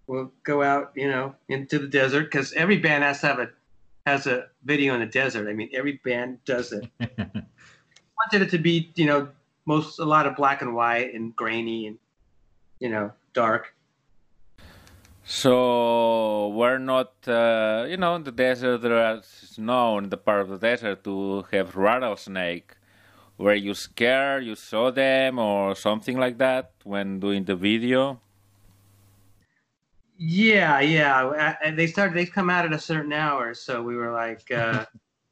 we'll 0.08 0.32
go 0.44 0.62
out, 0.62 0.92
you 0.96 1.10
know, 1.10 1.36
into 1.50 1.80
the 1.80 1.88
desert 1.88 2.26
because 2.26 2.54
every 2.54 2.78
band 2.78 3.04
has 3.04 3.22
to 3.22 3.28
have 3.28 3.40
a 3.40 3.50
has 4.06 4.28
a 4.28 4.48
video 4.64 4.94
in 4.94 5.00
the 5.00 5.06
desert. 5.06 5.50
I 5.50 5.54
mean, 5.54 5.70
every 5.74 6.00
band 6.04 6.44
does 6.46 6.74
it. 6.74 6.88
Wanted 7.00 8.42
it 8.44 8.52
to 8.52 8.58
be, 8.60 8.92
you 8.96 9.06
know, 9.06 9.30
most 9.66 10.00
a 10.00 10.06
lot 10.06 10.28
of 10.28 10.36
black 10.36 10.62
and 10.62 10.76
white 10.76 11.14
and 11.14 11.36
grainy 11.36 11.88
and 11.88 11.98
you 12.80 12.90
know 12.90 13.12
dark. 13.34 13.74
So 15.26 16.50
we're 16.50 16.80
not, 16.80 17.14
uh, 17.28 17.86
you 17.88 17.96
know, 17.98 18.16
in 18.16 18.24
the 18.24 18.32
desert 18.32 18.80
there 18.80 19.18
is 19.18 19.58
known 19.58 20.10
the 20.10 20.18
part 20.18 20.42
of 20.42 20.50
the 20.50 20.58
desert 20.58 21.04
to 21.06 21.46
have 21.52 21.76
rattlesnake. 21.76 22.76
Were 23.38 23.54
you 23.54 23.74
scared? 23.74 24.44
You 24.44 24.56
saw 24.56 24.92
them 24.92 25.40
or 25.40 25.76
something 25.76 26.18
like 26.18 26.38
that 26.40 26.72
when 26.84 27.20
doing 27.20 27.46
the 27.46 27.56
video? 27.56 28.20
Yeah, 30.18 30.80
yeah. 30.82 31.56
And 31.64 31.80
they 31.80 31.88
started. 31.88 32.16
They 32.16 32.26
come 32.26 32.50
out 32.50 32.66
at 32.66 32.74
a 32.74 32.80
certain 32.80 33.14
hour, 33.14 33.54
so 33.54 33.82
we 33.82 33.96
were 33.96 34.12
like, 34.12 34.52
uh, 34.52 34.86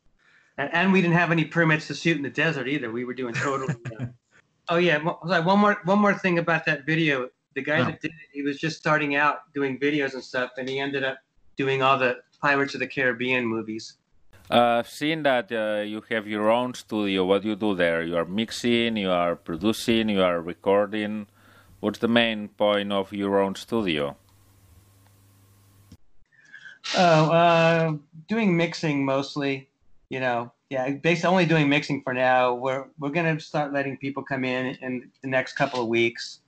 and, 0.57 0.73
and 0.73 0.93
we 0.93 1.01
didn't 1.01 1.15
have 1.15 1.31
any 1.31 1.45
permits 1.45 1.87
to 1.87 1.95
shoot 1.95 2.17
in 2.17 2.23
the 2.23 2.29
desert 2.29 2.67
either. 2.67 2.91
We 2.91 3.05
were 3.05 3.13
doing 3.13 3.33
totally. 3.33 3.75
Uh, 3.99 4.05
oh 4.69 4.77
yeah, 4.77 4.97
one 4.97 5.59
more 5.59 5.77
one 5.83 5.99
more 5.99 6.13
thing 6.13 6.39
about 6.39 6.65
that 6.65 6.85
video. 6.85 7.29
The 7.53 7.61
guy 7.61 7.81
Oh. 7.81 7.85
that 7.85 8.01
did 8.01 8.11
it, 8.11 8.29
he 8.31 8.41
was 8.41 8.57
just 8.59 8.77
starting 8.77 9.15
out 9.15 9.51
doing 9.53 9.77
videos 9.79 10.13
and 10.13 10.23
stuff, 10.23 10.51
and 10.57 10.67
he 10.69 10.79
ended 10.79 11.03
up 11.03 11.17
doing 11.57 11.81
all 11.81 11.97
the 11.97 12.17
Pirates 12.41 12.73
of 12.73 12.79
the 12.79 12.87
Caribbean 12.87 13.45
movies. 13.45 13.97
Uh, 14.49 14.79
I've 14.79 14.89
seen 14.89 15.23
that 15.23 15.51
uh, 15.51 15.81
you 15.81 16.01
have 16.09 16.27
your 16.27 16.49
own 16.49 16.73
studio. 16.73 17.23
What 17.25 17.43
do 17.43 17.49
you 17.49 17.55
do 17.55 17.73
there? 17.75 18.03
You 18.03 18.17
are 18.17 18.25
mixing, 18.25 18.97
you 18.97 19.09
are 19.11 19.35
producing, 19.35 20.09
you 20.09 20.21
are 20.23 20.41
recording. 20.41 21.27
What's 21.79 21.99
the 21.99 22.07
main 22.07 22.49
point 22.49 22.91
of 22.91 23.13
your 23.13 23.39
own 23.39 23.55
studio? 23.55 24.17
Oh, 26.97 27.31
uh, 27.31 27.93
doing 28.27 28.57
mixing 28.57 29.05
mostly. 29.05 29.69
You 30.09 30.19
know, 30.19 30.51
yeah, 30.69 30.89
basically 30.89 31.29
only 31.29 31.45
doing 31.45 31.69
mixing 31.69 32.01
for 32.01 32.13
now. 32.13 32.53
We're 32.53 32.85
we're 32.99 33.09
gonna 33.09 33.39
start 33.39 33.71
letting 33.71 33.97
people 33.97 34.23
come 34.23 34.43
in 34.43 34.75
in 34.81 35.09
the 35.21 35.29
next 35.29 35.53
couple 35.53 35.81
of 35.81 35.87
weeks. 35.87 36.40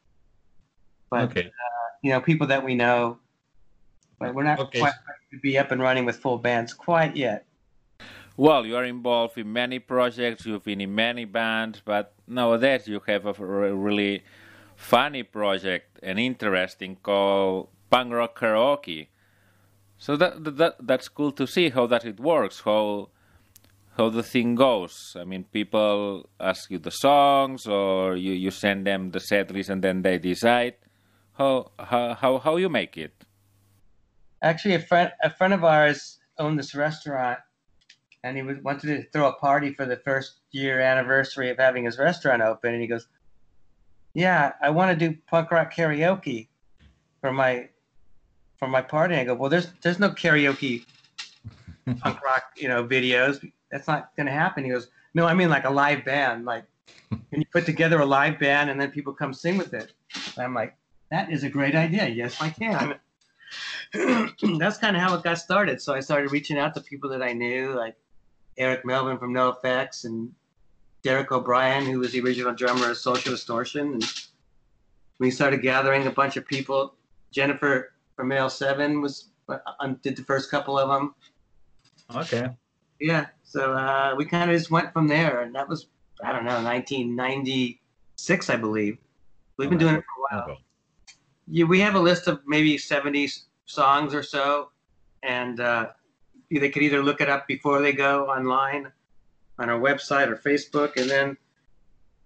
But 1.13 1.29
Okay. 1.31 1.45
Uh, 1.47 1.87
you 2.01 2.11
know, 2.11 2.19
people 2.19 2.47
that 2.47 2.63
we 2.65 2.75
know, 2.75 3.19
but 4.19 4.33
we're 4.33 4.43
not 4.43 4.59
Okay. 4.59 4.79
quite 4.79 4.93
to 5.31 5.39
be 5.39 5.57
up 5.57 5.71
and 5.71 5.81
running 5.81 6.05
with 6.05 6.17
full 6.17 6.37
bands 6.37 6.73
quite 6.73 7.15
yet. 7.15 7.45
Well, 8.35 8.65
you 8.65 8.75
are 8.75 8.83
involved 8.85 9.37
in 9.37 9.53
many 9.53 9.77
projects, 9.77 10.45
you've 10.45 10.63
been 10.63 10.81
in 10.81 10.95
many 10.95 11.25
bands, 11.25 11.81
but 11.85 12.13
nowadays 12.27 12.87
you 12.87 12.99
have 13.05 13.27
a 13.27 13.33
really 13.33 14.23
funny 14.75 15.21
project 15.21 15.99
and 16.01 16.19
interesting 16.19 16.95
called 16.95 17.69
Punk 17.91 18.11
Rock 18.11 18.39
Karaoke. 18.39 19.07
So 19.99 20.17
that, 20.17 20.43
that 20.57 20.75
that's 20.79 21.07
cool 21.09 21.31
to 21.33 21.45
see 21.45 21.69
how 21.69 21.85
that 21.87 22.05
it 22.05 22.19
works, 22.19 22.61
how 22.61 23.09
how 23.97 24.09
the 24.09 24.23
thing 24.23 24.55
goes. 24.55 25.15
I 25.19 25.23
mean, 25.23 25.43
people 25.43 26.27
ask 26.39 26.71
you 26.71 26.79
the 26.79 26.91
songs, 26.91 27.67
or 27.67 28.15
you, 28.15 28.33
you 28.33 28.49
send 28.49 28.87
them 28.87 29.11
the 29.11 29.19
set 29.19 29.51
list, 29.51 29.69
and 29.69 29.83
then 29.83 30.01
they 30.01 30.17
decide 30.17 30.73
how 31.33 31.71
how 31.79 32.13
how, 32.13 32.37
how 32.39 32.55
you 32.57 32.69
make 32.69 32.97
it. 32.97 33.13
Actually, 34.41 34.75
a 34.75 34.79
friend 34.79 35.11
a 35.23 35.29
friend 35.29 35.53
of 35.53 35.63
ours 35.63 36.19
owned 36.39 36.57
this 36.57 36.73
restaurant 36.75 37.39
and 38.23 38.37
he 38.37 38.43
wanted 38.43 38.87
to 38.87 39.09
throw 39.11 39.27
a 39.27 39.33
party 39.33 39.73
for 39.73 39.85
the 39.85 39.97
first 39.97 40.39
year 40.51 40.79
anniversary 40.79 41.49
of 41.49 41.57
having 41.57 41.83
his 41.85 41.97
restaurant 41.97 42.41
open. 42.41 42.73
And 42.73 42.81
he 42.81 42.87
goes, 42.87 43.07
"Yeah, 44.13 44.53
I 44.61 44.69
want 44.69 44.97
to 44.97 45.09
do 45.09 45.17
punk 45.27 45.51
rock 45.51 45.73
karaoke 45.73 46.47
for 47.21 47.33
my 47.33 47.69
for 48.57 48.67
my 48.67 48.81
party." 48.81 49.15
And 49.15 49.21
I 49.21 49.25
go, 49.25 49.33
"Well, 49.35 49.49
there's 49.49 49.67
there's 49.81 49.99
no 49.99 50.09
karaoke 50.09 50.85
punk 51.99 52.21
rock, 52.25 52.43
you 52.55 52.69
know, 52.69 52.85
videos. 52.85 53.45
That's 53.71 53.87
not 53.87 54.15
going 54.15 54.27
to 54.27 54.33
happen." 54.33 54.63
He 54.63 54.69
goes, 54.69 54.87
"No, 55.13 55.25
I 55.25 55.33
mean 55.33 55.49
like 55.49 55.65
a 55.65 55.69
live 55.69 56.05
band. 56.05 56.45
Like, 56.45 56.63
can 57.09 57.41
you 57.41 57.45
put 57.51 57.65
together 57.65 57.99
a 57.99 58.05
live 58.05 58.39
band 58.39 58.69
and 58.69 58.79
then 58.79 58.91
people 58.91 59.13
come 59.13 59.33
sing 59.33 59.57
with 59.57 59.73
it?" 59.73 59.91
And 60.37 60.45
I'm 60.45 60.53
like, 60.53 60.77
"That 61.13 61.31
is 61.31 61.43
a 61.43 61.49
great 61.49 61.75
idea. 61.75 62.07
Yes, 62.07 62.41
I 62.41 62.49
can." 62.49 62.95
That's 64.57 64.79
kind 64.79 64.95
of 64.95 65.01
how 65.03 65.15
it 65.15 65.23
got 65.23 65.37
started. 65.37 65.79
So 65.79 65.93
I 65.93 65.99
started 65.99 66.31
reaching 66.31 66.57
out 66.57 66.73
to 66.73 66.81
people 66.81 67.07
that 67.11 67.21
I 67.21 67.33
knew, 67.33 67.75
like 67.75 67.95
Eric 68.57 68.83
Melvin 68.83 69.19
from 69.19 69.31
NoFX 69.31 70.05
and 70.05 70.33
Derek 71.03 71.31
O'Brien, 71.31 71.85
who 71.85 71.99
was 71.99 72.13
the 72.13 72.21
original 72.21 72.55
drummer 72.55 72.89
of 72.89 72.97
Social 72.97 73.31
Distortion. 73.31 73.93
And 73.93 74.03
we 75.19 75.29
started 75.29 75.61
gathering 75.61 76.07
a 76.07 76.11
bunch 76.11 76.35
of 76.35 76.47
people. 76.47 76.95
Jennifer 77.31 77.93
from 78.15 78.29
L7 78.29 78.99
was 78.99 79.29
uh, 79.49 79.57
did 80.01 80.15
the 80.15 80.23
first 80.23 80.49
couple 80.49 80.79
of 80.79 80.89
them. 80.89 81.13
Okay. 82.15 82.49
Yeah, 82.99 83.27
so 83.43 83.73
uh, 83.73 84.15
we 84.17 84.25
kind 84.25 84.49
of 84.49 84.57
just 84.57 84.71
went 84.71 84.91
from 84.93 85.07
there, 85.07 85.41
and 85.41 85.53
that 85.53 85.69
was 85.69 85.85
I 86.23 86.31
don't 86.31 86.45
know 86.45 86.63
1996, 86.63 88.49
I 88.49 88.55
believe. 88.55 88.97
We've 89.57 89.69
been 89.69 89.77
doing 89.77 89.95
it 89.95 90.03
for 90.03 90.37
a 90.37 90.45
while. 90.47 90.57
Yeah, 91.47 91.65
we 91.65 91.79
have 91.81 91.95
a 91.95 91.99
list 91.99 92.27
of 92.27 92.41
maybe 92.45 92.77
70 92.77 93.29
songs 93.65 94.13
or 94.13 94.23
so, 94.23 94.69
and 95.23 95.59
uh, 95.59 95.87
they 96.49 96.69
could 96.69 96.83
either 96.83 97.03
look 97.03 97.21
it 97.21 97.29
up 97.29 97.47
before 97.47 97.81
they 97.81 97.91
go 97.91 98.27
online 98.27 98.91
on 99.59 99.69
our 99.69 99.79
website 99.79 100.27
or 100.27 100.35
Facebook, 100.35 100.97
and 100.97 101.09
then 101.09 101.37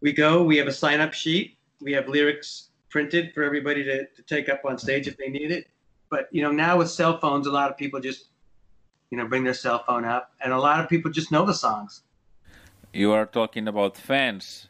we 0.02 0.14
go. 0.14 0.44
We 0.44 0.58
have 0.58 0.68
a 0.68 0.74
sign 0.74 1.00
up 1.00 1.14
sheet. 1.14 1.58
We 1.82 1.94
have 1.94 2.08
lyrics 2.08 2.70
printed 2.90 3.34
for 3.34 3.44
everybody 3.44 3.84
to, 3.84 4.06
to 4.06 4.22
take 4.24 4.50
up 4.50 4.62
on 4.66 4.78
stage 4.78 5.08
if 5.08 5.18
they 5.18 5.30
need 5.30 5.52
it. 5.52 5.68
But 6.10 6.30
you 6.32 6.42
know, 6.42 6.52
now 6.52 6.78
with 6.78 6.90
cell 6.90 7.20
phones, 7.20 7.48
a 7.48 7.52
lot 7.52 7.70
of 7.70 7.78
people 7.78 8.00
just 8.00 8.30
you 9.10 9.18
know 9.18 9.28
bring 9.28 9.44
their 9.44 9.54
cell 9.54 9.84
phone 9.86 10.06
up, 10.06 10.32
and 10.42 10.54
a 10.54 10.60
lot 10.60 10.80
of 10.80 10.90
people 10.90 11.12
just 11.12 11.32
know 11.32 11.46
the 11.46 11.54
songs. 11.54 12.04
You 12.94 13.12
are 13.12 13.26
talking 13.26 13.68
about 13.68 13.98
fans. 13.98 14.70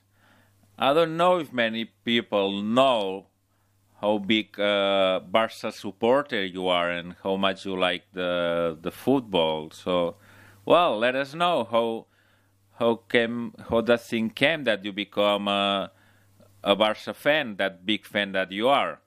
I 0.79 0.93
don't 0.93 1.17
know 1.17 1.39
if 1.39 1.53
many 1.53 1.85
people 2.03 2.61
know 2.61 3.27
how 4.01 4.19
big 4.19 4.59
uh, 4.59 5.19
Barca 5.19 5.71
supporter 5.71 6.45
you 6.45 6.67
are 6.67 6.89
and 6.91 7.15
how 7.23 7.35
much 7.35 7.65
you 7.65 7.77
like 7.77 8.03
the 8.13 8.77
the 8.81 8.91
football. 8.91 9.71
So, 9.71 10.15
well, 10.65 10.97
let 10.97 11.15
us 11.15 11.33
know 11.33 11.63
how 11.63 12.05
how 12.79 12.95
came 13.09 13.53
how 13.69 13.81
that 13.81 14.01
thing 14.01 14.29
came 14.29 14.63
that 14.65 14.85
you 14.85 14.93
become 14.93 15.47
a, 15.47 15.91
a 16.63 16.75
Barca 16.75 17.13
fan, 17.13 17.55
that 17.57 17.85
big 17.85 18.05
fan 18.05 18.31
that 18.33 18.51
you 18.51 18.67
are. 18.67 18.99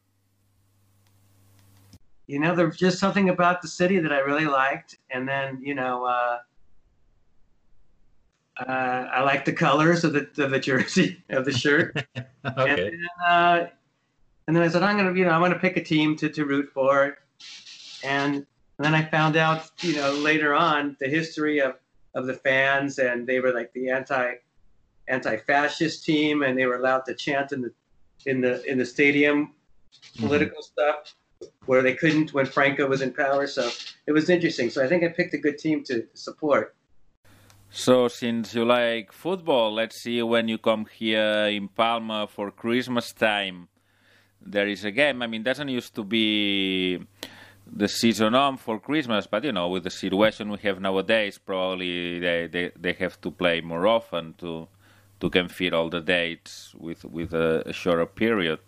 You 2.26 2.38
know, 2.38 2.54
there's 2.54 2.76
just 2.76 2.98
something 2.98 3.28
about 3.28 3.62
the 3.62 3.68
city 3.68 3.98
that 3.98 4.12
I 4.12 4.20
really 4.20 4.46
liked, 4.46 4.98
and 5.10 5.28
then 5.28 5.60
you 5.62 5.74
know. 5.74 6.04
Uh, 6.04 6.38
uh, 8.58 9.08
I 9.10 9.22
like 9.22 9.46
the 9.46 9.54
colors 9.54 10.04
of 10.04 10.12
the 10.12 10.28
of 10.36 10.50
the 10.50 10.58
jersey 10.60 11.22
of 11.30 11.46
the 11.46 11.52
shirt. 11.52 11.96
okay. 12.16 12.24
And 12.44 12.78
then, 12.78 13.08
uh, 13.26 13.66
and 14.46 14.56
then 14.56 14.62
I 14.62 14.68
said, 14.68 14.82
I'm 14.82 14.96
gonna, 14.96 15.14
you 15.14 15.24
know, 15.24 15.30
I'm 15.30 15.40
gonna 15.40 15.58
pick 15.58 15.76
a 15.76 15.84
team 15.84 16.16
to, 16.16 16.28
to 16.28 16.44
root 16.44 16.70
for. 16.72 17.18
And, 18.02 18.34
and 18.34 18.46
then 18.78 18.94
I 18.94 19.04
found 19.04 19.36
out, 19.36 19.70
you 19.80 19.94
know, 19.96 20.12
later 20.12 20.54
on 20.54 20.96
the 21.00 21.08
history 21.08 21.60
of, 21.60 21.74
of 22.14 22.26
the 22.26 22.34
fans, 22.34 22.98
and 22.98 23.26
they 23.26 23.40
were 23.40 23.52
like 23.52 23.72
the 23.72 23.90
anti 23.90 24.34
anti-fascist 25.08 26.04
team, 26.04 26.42
and 26.42 26.58
they 26.58 26.66
were 26.66 26.76
allowed 26.76 27.04
to 27.06 27.14
chant 27.14 27.52
in 27.52 27.60
the 27.62 27.72
in 28.26 28.40
the 28.40 28.64
in 28.70 28.78
the 28.78 28.86
stadium, 28.86 29.46
mm-hmm. 29.46 30.26
political 30.26 30.62
mm-hmm. 30.62 30.72
stuff, 30.72 31.14
where 31.66 31.82
they 31.82 31.94
couldn't 31.94 32.32
when 32.32 32.46
Franco 32.46 32.88
was 32.88 33.02
in 33.02 33.12
power. 33.12 33.46
So 33.46 33.70
it 34.06 34.12
was 34.12 34.30
interesting. 34.30 34.70
So 34.70 34.84
I 34.84 34.88
think 34.88 35.04
I 35.04 35.08
picked 35.08 35.34
a 35.34 35.38
good 35.38 35.58
team 35.58 35.84
to 35.84 36.06
support. 36.14 36.74
So, 37.72 38.08
since 38.08 38.52
you 38.52 38.64
like 38.64 39.12
football, 39.12 39.72
let's 39.72 39.94
see 39.94 40.20
when 40.24 40.48
you 40.48 40.58
come 40.58 40.86
here 40.92 41.46
in 41.46 41.68
Palma 41.68 42.26
for 42.26 42.50
Christmas 42.50 43.12
time 43.12 43.68
there 44.44 44.68
is 44.68 44.84
a 44.84 44.90
game. 44.90 45.22
I 45.22 45.26
mean, 45.26 45.42
doesn't 45.42 45.68
used 45.68 45.94
to 45.94 46.04
be 46.04 46.98
the 47.66 47.88
season 47.88 48.34
on 48.34 48.56
for 48.56 48.80
Christmas, 48.80 49.26
but 49.26 49.44
you 49.44 49.52
know, 49.52 49.68
with 49.68 49.84
the 49.84 49.90
situation 49.90 50.50
we 50.50 50.58
have 50.58 50.80
nowadays, 50.80 51.38
probably 51.38 52.18
they, 52.18 52.46
they, 52.46 52.72
they 52.78 52.92
have 52.94 53.20
to 53.20 53.30
play 53.30 53.60
more 53.60 53.86
often 53.86 54.34
to 54.38 54.68
to 55.20 55.28
can 55.28 55.48
fit 55.48 55.74
all 55.74 55.90
the 55.90 56.00
dates 56.00 56.74
with 56.78 57.04
with 57.04 57.32
a, 57.34 57.62
a 57.68 57.72
shorter 57.72 58.06
period. 58.06 58.58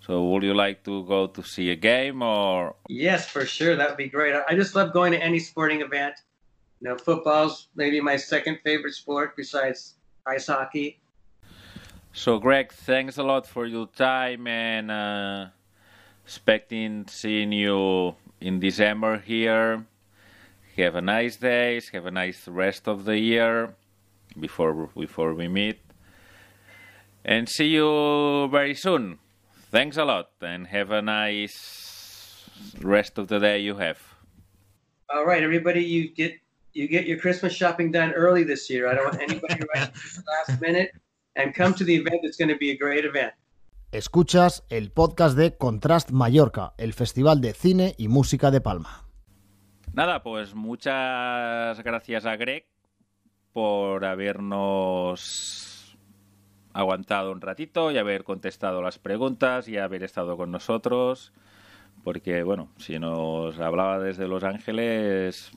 So, 0.00 0.22
would 0.22 0.44
you 0.44 0.54
like 0.54 0.84
to 0.84 1.04
go 1.04 1.26
to 1.26 1.42
see 1.42 1.70
a 1.70 1.74
game 1.76 2.22
or? 2.22 2.76
Yes, 2.88 3.28
for 3.28 3.44
sure. 3.44 3.74
That 3.74 3.88
would 3.88 3.96
be 3.96 4.08
great. 4.08 4.34
I 4.48 4.54
just 4.54 4.76
love 4.76 4.92
going 4.92 5.12
to 5.12 5.22
any 5.22 5.40
sporting 5.40 5.80
event. 5.80 6.14
You 6.80 6.90
know, 6.90 6.96
football's 6.96 7.68
maybe 7.74 8.00
my 8.00 8.16
second 8.16 8.58
favorite 8.62 8.94
sport 8.94 9.36
besides 9.36 9.94
ice 10.26 10.46
hockey. 10.46 11.00
So, 12.16 12.38
Greg, 12.38 12.72
thanks 12.72 13.18
a 13.18 13.22
lot 13.22 13.46
for 13.46 13.66
your 13.66 13.88
time 13.88 14.46
and 14.46 14.90
uh, 14.90 15.46
expecting 16.24 17.04
seeing 17.08 17.52
you 17.52 18.16
in 18.40 18.58
December 18.58 19.18
here. 19.18 19.84
Have 20.78 20.94
a 20.94 21.02
nice 21.02 21.36
day. 21.36 21.78
Have 21.92 22.06
a 22.06 22.10
nice 22.10 22.48
rest 22.48 22.88
of 22.88 23.04
the 23.04 23.18
year 23.18 23.74
before 24.40 24.88
before 24.96 25.34
we 25.34 25.46
meet. 25.46 25.78
And 27.22 27.50
see 27.50 27.68
you 27.68 28.48
very 28.48 28.74
soon. 28.74 29.18
Thanks 29.70 29.98
a 29.98 30.04
lot 30.06 30.30
and 30.40 30.68
have 30.68 30.90
a 30.90 31.02
nice 31.02 32.48
rest 32.80 33.18
of 33.18 33.28
the 33.28 33.38
day 33.38 33.58
you 33.58 33.74
have. 33.76 34.00
All 35.10 35.26
right, 35.26 35.42
everybody, 35.42 35.84
you 35.84 36.08
get 36.08 36.32
you 36.72 36.88
get 36.88 37.04
your 37.06 37.18
Christmas 37.18 37.52
shopping 37.52 37.92
done 37.92 38.12
early 38.12 38.42
this 38.42 38.70
year. 38.70 38.88
I 38.88 38.94
don't 38.94 39.04
want 39.04 39.20
anybody 39.20 39.60
rushing 39.74 39.92
last 40.26 40.62
minute 40.62 40.92
and 41.36 41.54
come 41.54 41.74
to 41.74 41.84
the 41.84 41.94
event. 41.94 42.20
It's 42.22 42.36
going 42.36 42.50
to 42.50 42.58
be 42.58 42.70
a 42.70 42.76
great 42.76 43.04
event. 43.04 43.32
Escuchas 43.92 44.64
el 44.68 44.90
podcast 44.90 45.38
de 45.38 45.56
Contrast 45.56 46.10
Mallorca, 46.10 46.74
el 46.76 46.92
festival 46.92 47.40
de 47.40 47.54
cine 47.54 47.94
y 47.96 48.08
música 48.08 48.50
de 48.50 48.60
Palma. 48.60 49.06
Nada, 49.94 50.22
pues 50.22 50.54
muchas 50.54 51.82
gracias 51.82 52.26
a 52.26 52.36
Greg 52.36 52.66
por 53.52 54.04
habernos 54.04 55.96
aguantado 56.74 57.32
un 57.32 57.40
ratito 57.40 57.90
y 57.90 57.96
haber 57.96 58.24
contestado 58.24 58.82
las 58.82 58.98
preguntas 58.98 59.68
y 59.68 59.78
haber 59.78 60.02
estado 60.02 60.36
con 60.36 60.50
nosotros. 60.50 61.32
Porque, 62.04 62.42
bueno, 62.42 62.68
si 62.76 62.98
nos 62.98 63.58
hablaba 63.58 63.98
desde 63.98 64.28
Los 64.28 64.44
Ángeles, 64.44 65.52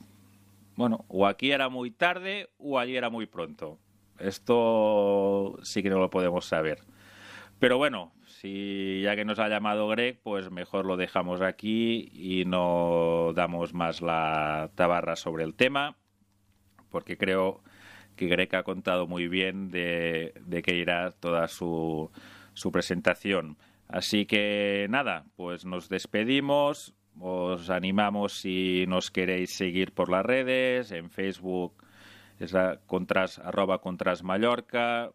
bueno, 0.76 1.04
o 1.08 1.26
aquí 1.26 1.52
era 1.52 1.68
muy 1.68 1.90
tarde 1.90 2.48
o 2.58 2.78
allí 2.78 2.96
era 2.96 3.10
muy 3.10 3.26
pronto. 3.26 3.78
Esto 4.20 5.58
sí 5.62 5.82
que 5.82 5.90
no 5.90 5.98
lo 5.98 6.10
podemos 6.10 6.44
saber. 6.44 6.78
Pero 7.58 7.76
bueno, 7.76 8.12
si 8.24 9.02
ya 9.02 9.14
que 9.16 9.26
nos 9.26 9.38
ha 9.38 9.48
llamado 9.48 9.86
Greg, 9.88 10.18
pues 10.22 10.50
mejor 10.50 10.86
lo 10.86 10.96
dejamos 10.96 11.42
aquí 11.42 12.10
y 12.12 12.44
no 12.46 13.32
damos 13.34 13.74
más 13.74 14.00
la 14.00 14.70
tabarra 14.76 15.14
sobre 15.16 15.44
el 15.44 15.54
tema, 15.54 15.96
porque 16.88 17.18
creo 17.18 17.62
que 18.16 18.28
Greg 18.28 18.56
ha 18.56 18.62
contado 18.62 19.06
muy 19.06 19.28
bien 19.28 19.70
de, 19.70 20.32
de 20.40 20.62
qué 20.62 20.76
irá 20.76 21.10
toda 21.12 21.48
su, 21.48 22.10
su 22.54 22.72
presentación. 22.72 23.58
Así 23.88 24.24
que 24.24 24.86
nada, 24.88 25.26
pues 25.36 25.66
nos 25.66 25.88
despedimos. 25.88 26.94
Os 27.18 27.68
animamos 27.68 28.32
si 28.40 28.86
nos 28.88 29.10
queréis 29.10 29.50
seguir 29.50 29.92
por 29.92 30.08
las 30.08 30.24
redes, 30.24 30.92
en 30.92 31.10
Facebook 31.10 31.74
es 32.40 32.52
la 32.52 32.80
contrast, 32.86 33.38
arroba 33.38 33.80
contrast 33.80 34.22
Mallorca, 34.22 35.12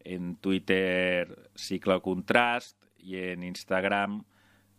en 0.00 0.36
Twitter 0.36 1.50
Ciclo 1.54 2.00
Contrast 2.00 2.82
y 2.96 3.16
en 3.16 3.42
Instagram 3.42 4.24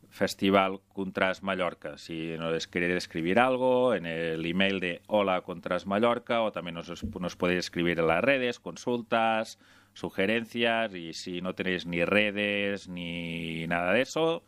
Festival 0.09 0.79
Contras 0.93 1.43
Mallorca. 1.43 1.97
Si 1.97 2.35
nos 2.37 2.67
queréis 2.67 2.95
escribir 2.95 3.37
algo 3.37 3.93
en 3.93 4.05
el 4.05 4.45
email 4.45 4.79
de 4.79 5.01
Hola 5.07 5.41
Contras 5.41 5.85
Mallorca 5.85 6.41
o 6.41 6.51
también 6.51 6.75
nos, 6.75 7.03
nos 7.03 7.35
podéis 7.35 7.59
escribir 7.59 7.99
en 7.99 8.07
las 8.07 8.23
redes, 8.23 8.59
consultas, 8.59 9.59
sugerencias 9.93 10.95
y 10.95 11.13
si 11.13 11.41
no 11.41 11.53
tenéis 11.53 11.85
ni 11.85 12.03
redes 12.05 12.87
ni 12.87 13.67
nada 13.67 13.93
de 13.93 14.01
eso, 14.01 14.43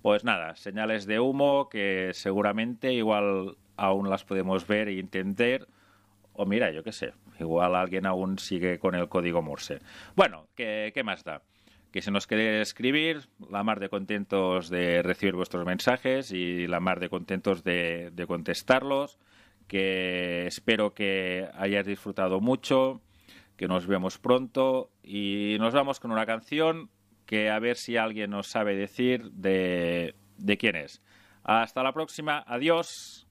pues 0.00 0.24
nada, 0.24 0.56
señales 0.56 1.06
de 1.06 1.20
humo 1.20 1.68
que 1.68 2.10
seguramente 2.14 2.92
igual 2.92 3.56
aún 3.76 4.08
las 4.08 4.24
podemos 4.24 4.66
ver 4.66 4.88
e 4.88 4.98
entender 4.98 5.68
o 6.34 6.46
mira, 6.46 6.70
yo 6.70 6.82
qué 6.82 6.92
sé, 6.92 7.12
igual 7.38 7.74
alguien 7.74 8.06
aún 8.06 8.38
sigue 8.38 8.78
con 8.78 8.94
el 8.94 9.08
código 9.08 9.42
Morse. 9.42 9.78
Bueno, 10.14 10.48
¿qué, 10.54 10.92
más 11.04 11.24
da? 11.24 11.42
que 11.90 12.00
se 12.00 12.10
nos 12.10 12.26
quede 12.26 12.62
escribir, 12.62 13.28
la 13.50 13.62
mar 13.64 13.78
de 13.78 13.90
contentos 13.90 14.70
de 14.70 15.02
recibir 15.02 15.34
vuestros 15.34 15.66
mensajes 15.66 16.32
y 16.32 16.66
la 16.66 16.80
mar 16.80 17.00
de 17.00 17.10
contentos 17.10 17.64
de, 17.64 18.10
de 18.14 18.26
contestarlos, 18.26 19.18
que 19.68 20.46
espero 20.46 20.94
que 20.94 21.48
hayáis 21.54 21.86
disfrutado 21.86 22.40
mucho, 22.40 23.02
que 23.56 23.68
nos 23.68 23.86
vemos 23.86 24.18
pronto 24.18 24.90
y 25.02 25.56
nos 25.60 25.74
vamos 25.74 26.00
con 26.00 26.12
una 26.12 26.24
canción 26.24 26.88
que 27.26 27.50
a 27.50 27.58
ver 27.58 27.76
si 27.76 27.96
alguien 27.96 28.30
nos 28.30 28.48
sabe 28.48 28.74
decir 28.74 29.30
de, 29.32 30.14
de 30.36 30.56
quién 30.56 30.76
es. 30.76 31.02
Hasta 31.44 31.82
la 31.82 31.92
próxima, 31.92 32.44
adiós. 32.46 33.26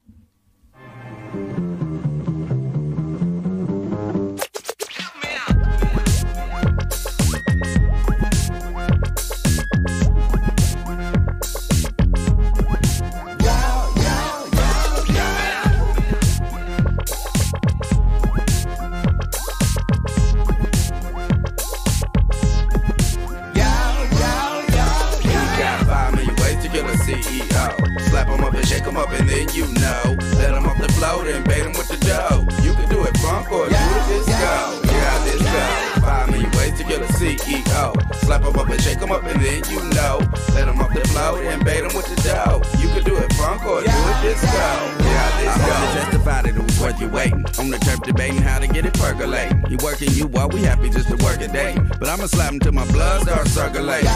To 36.98 37.06
kill 37.06 37.26
a 37.26 37.36
CEO. 37.36 38.14
Slap 38.16 38.42
him 38.42 38.56
up 38.56 38.68
and 38.68 38.80
shake 38.80 38.98
him 38.98 39.12
up, 39.12 39.22
and 39.24 39.40
then 39.40 39.62
you 39.70 39.80
know. 39.94 40.18
Let 40.54 40.68
him 40.68 40.80
off 40.80 40.92
the 40.92 41.00
float 41.08 41.44
and 41.44 41.64
bait 41.64 41.84
him 41.84 41.94
with 41.96 42.06
the 42.06 42.16
dough. 42.22 42.62
You 42.78 42.88
can 42.88 43.04
do 43.04 43.16
it 43.16 43.32
funk 43.34 43.64
or 43.64 43.80
do 43.80 43.86
it 43.86 44.22
disco. 44.22 44.46
Yeah, 44.46 45.18
how 45.18 45.40
this 45.40 45.56
go. 45.56 45.62
I 45.62 45.74
hope 45.74 45.94
you 45.94 46.00
justified 46.00 46.46
it, 46.46 46.56
it 46.56 46.62
was 46.62 46.80
worth 46.80 47.00
you 47.00 47.08
waiting. 47.08 47.44
On 47.58 47.70
the 47.70 47.78
turf 47.78 48.00
debating 48.02 48.42
how 48.42 48.58
to 48.58 48.66
get 48.66 48.84
it 48.86 48.94
percolating. 48.94 49.64
You 49.68 49.78
working 49.82 50.10
you 50.12 50.26
while 50.26 50.48
we 50.48 50.62
happy 50.62 50.90
just 50.90 51.08
to 51.08 51.16
work 51.24 51.40
a 51.40 51.48
day. 51.48 51.76
But 51.98 52.08
I'ma 52.08 52.26
slap 52.26 52.52
him 52.52 52.60
till 52.60 52.72
my 52.72 52.86
blood 52.92 53.22
starts 53.22 53.50
circulating. 53.50 54.10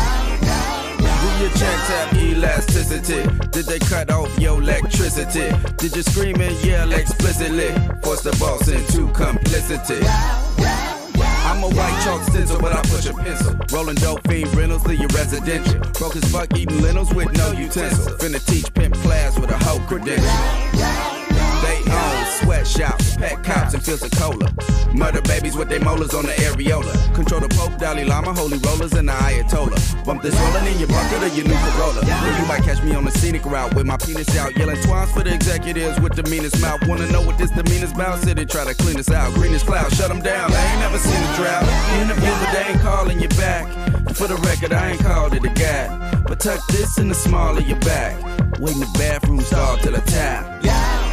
Do 1.17 1.29
your 1.43 1.51
checks 1.51 1.89
have 1.89 2.17
elasticity? 2.17 3.23
Did 3.51 3.67
they 3.67 3.79
cut 3.79 4.11
off 4.11 4.39
your 4.39 4.61
electricity? 4.61 5.51
Did 5.79 5.97
you 5.97 6.03
scream 6.03 6.41
and 6.41 6.57
yell 6.65 6.93
explicitly? 6.93 7.71
Force 8.03 8.23
the 8.23 8.37
boss 8.39 8.69
into 8.69 9.11
complicity. 9.13 10.46
I'm 11.57 11.65
a 11.65 11.69
white 11.69 12.03
chalk 12.05 12.23
stencil, 12.25 12.61
but 12.61 12.75
I 12.75 12.83
push 12.83 13.07
a 13.07 13.15
pencil. 13.15 13.57
Rolling 13.73 13.95
dope 13.97 14.21
fiend 14.29 14.55
rentals, 14.55 14.85
leave 14.87 14.99
your 15.01 15.09
residential. 15.09 15.81
Broke 15.95 16.15
as 16.17 16.31
fuck 16.31 16.55
eating 16.55 16.83
lentils 16.83 17.15
with 17.15 17.33
no 17.33 17.53
utensil. 17.53 18.13
Finna 18.19 18.45
teach 18.45 18.73
pimp 18.75 18.95
class 18.97 19.39
with 19.39 19.51
a 19.51 19.57
whole 19.65 19.81
credential. 19.89 21.16
Sweatshops, 22.43 23.17
pet 23.17 23.43
cops, 23.43 23.75
and 23.75 23.83
fields 23.83 24.07
cola. 24.19 24.49
Murder 24.93 25.23
babies 25.23 25.57
with 25.57 25.69
their 25.69 25.81
molars 25.81 26.15
on 26.15 26.25
the 26.25 26.33
areola. 26.33 26.93
Control 27.15 27.41
the 27.41 27.49
Pope, 27.49 27.79
Dalai 27.79 28.05
Lama, 28.05 28.35
holy 28.35 28.59
rollers, 28.59 28.93
and 28.93 29.09
the 29.09 29.13
Ayatollah. 29.13 30.05
Bump 30.05 30.23
this 30.23 30.35
rolling 30.35 30.67
in 30.67 30.79
your 30.79 30.89
bucket 30.89 31.23
or 31.23 31.29
your 31.29 31.47
new 31.49 31.57
Corolla. 31.57 32.01
Or 32.01 32.41
you 32.41 32.47
might 32.47 32.63
catch 32.63 32.83
me 32.83 32.95
on 32.95 33.05
the 33.05 33.11
scenic 33.11 33.45
route 33.47 33.75
with 33.75 33.87
my 33.87 33.97
penis 33.97 34.37
out, 34.37 34.57
yelling 34.57 34.81
twines 34.83 35.11
for 35.13 35.23
the 35.23 35.33
executives 35.33 35.99
with 36.01 36.15
the 36.15 36.23
meanest 36.31 36.61
mouth. 36.61 36.87
Wanna 36.87 37.11
know 37.11 37.23
what 37.23 37.39
this 37.39 37.51
demeanor's 37.51 37.93
about? 37.93 38.19
City 38.21 38.45
try 38.45 38.65
to 38.65 38.75
clean 38.75 38.99
us 38.99 39.11
out. 39.11 39.33
Green 39.35 39.55
as 39.55 39.63
cloud, 39.63 39.91
shut 39.93 40.09
them 40.09 40.21
down. 40.21 40.53
I 40.53 40.73
ain't 40.73 40.81
never 40.81 40.99
seen 40.99 41.17
a 41.17 41.37
drought. 41.37 41.65
In 41.95 42.11
Interview, 42.11 42.33
but 42.41 42.53
they 42.53 42.65
ain't 42.73 42.81
calling 42.81 43.21
you 43.21 43.29
back. 43.31 43.67
For 44.15 44.29
the 44.29 44.37
record, 44.37 44.73
I 44.73 44.93
ain't 44.93 45.01
called 45.01 45.35
it 45.35 45.45
a 45.45 45.49
gap. 45.49 46.25
But 46.27 46.41
tuck 46.41 46.67
this 46.69 46.99
in 46.99 47.09
the 47.09 47.15
small 47.15 47.57
of 47.57 47.67
your 47.67 47.81
back. 47.81 48.15
Wait 48.59 48.75
in 48.75 48.81
the 48.81 48.91
bathroom 48.99 49.41
stall 49.41 49.77
till 49.79 49.97
I 49.97 50.01
tap. 50.01 50.65
You 50.65 51.06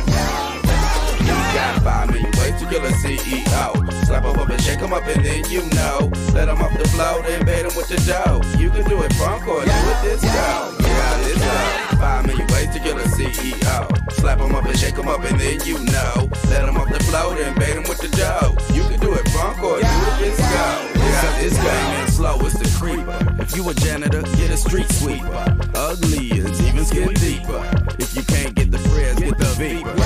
got 1.53 1.81
five 1.83 2.11
million 2.11 2.31
ways 2.39 2.59
to 2.59 2.65
kill 2.67 2.83
a 2.83 2.91
CEO. 2.91 4.05
Slap 4.05 4.23
him 4.23 4.39
up 4.39 4.49
and 4.49 4.61
shake 4.61 4.79
him 4.79 4.93
up, 4.93 5.05
and 5.05 5.23
then 5.23 5.43
you 5.49 5.61
know. 5.77 6.11
Let 6.33 6.49
him 6.49 6.61
off 6.61 6.77
the 6.77 6.87
float 6.89 7.25
and 7.25 7.45
bait 7.45 7.65
him 7.65 7.75
with 7.77 7.87
the 7.87 7.97
dough. 8.09 8.41
You 8.57 8.69
can 8.69 8.83
do 8.89 9.01
it 9.03 9.13
funk 9.13 9.47
or 9.47 9.63
do 9.63 9.71
it 9.71 10.01
disco. 10.01 10.27
Yeah, 10.27 11.17
this 11.23 11.37
go. 11.37 11.97
Five 11.97 12.25
million 12.27 12.47
ways 12.47 12.69
to 12.73 12.79
kill 12.79 12.97
a 12.97 13.03
CEO. 13.03 14.11
Slap 14.13 14.39
him 14.39 14.55
up 14.55 14.65
and 14.65 14.77
shake 14.77 14.97
him 14.97 15.07
up, 15.07 15.23
and 15.23 15.39
then 15.39 15.59
you 15.65 15.79
know. 15.85 16.29
Let 16.49 16.67
him 16.67 16.77
off 16.77 16.89
the 16.89 17.03
float 17.05 17.39
and 17.39 17.57
bait 17.59 17.75
him 17.75 17.83
with 17.83 17.99
the 17.99 18.09
dough. 18.17 18.57
You 18.73 18.83
can 18.89 18.99
do 18.99 19.13
it 19.13 19.27
funk 19.29 19.61
or 19.63 19.79
do 19.79 19.85
it 19.85 20.17
disco. 20.19 20.93
Yeah, 20.97 21.39
this 21.39 21.55
game 21.55 22.01
ain't 22.01 22.09
slow, 22.09 22.39
it's 22.41 22.57
the 22.57 22.69
creeper. 22.79 23.19
If 23.41 23.55
you 23.55 23.69
a 23.69 23.73
janitor, 23.73 24.23
get 24.37 24.49
a 24.49 24.57
street 24.57 24.89
sweeper. 24.91 25.57
Ugly 25.75 26.31
is 26.31 26.61
even 26.61 26.85
skin 26.85 27.13
deeper. 27.13 27.61
If 27.99 28.15
you 28.15 28.23
can't 28.23 28.55
get 28.55 28.71
the 28.71 28.79
prayers, 28.89 29.19
get 29.19 29.37
the 29.37 29.45
Viper. 29.53 30.02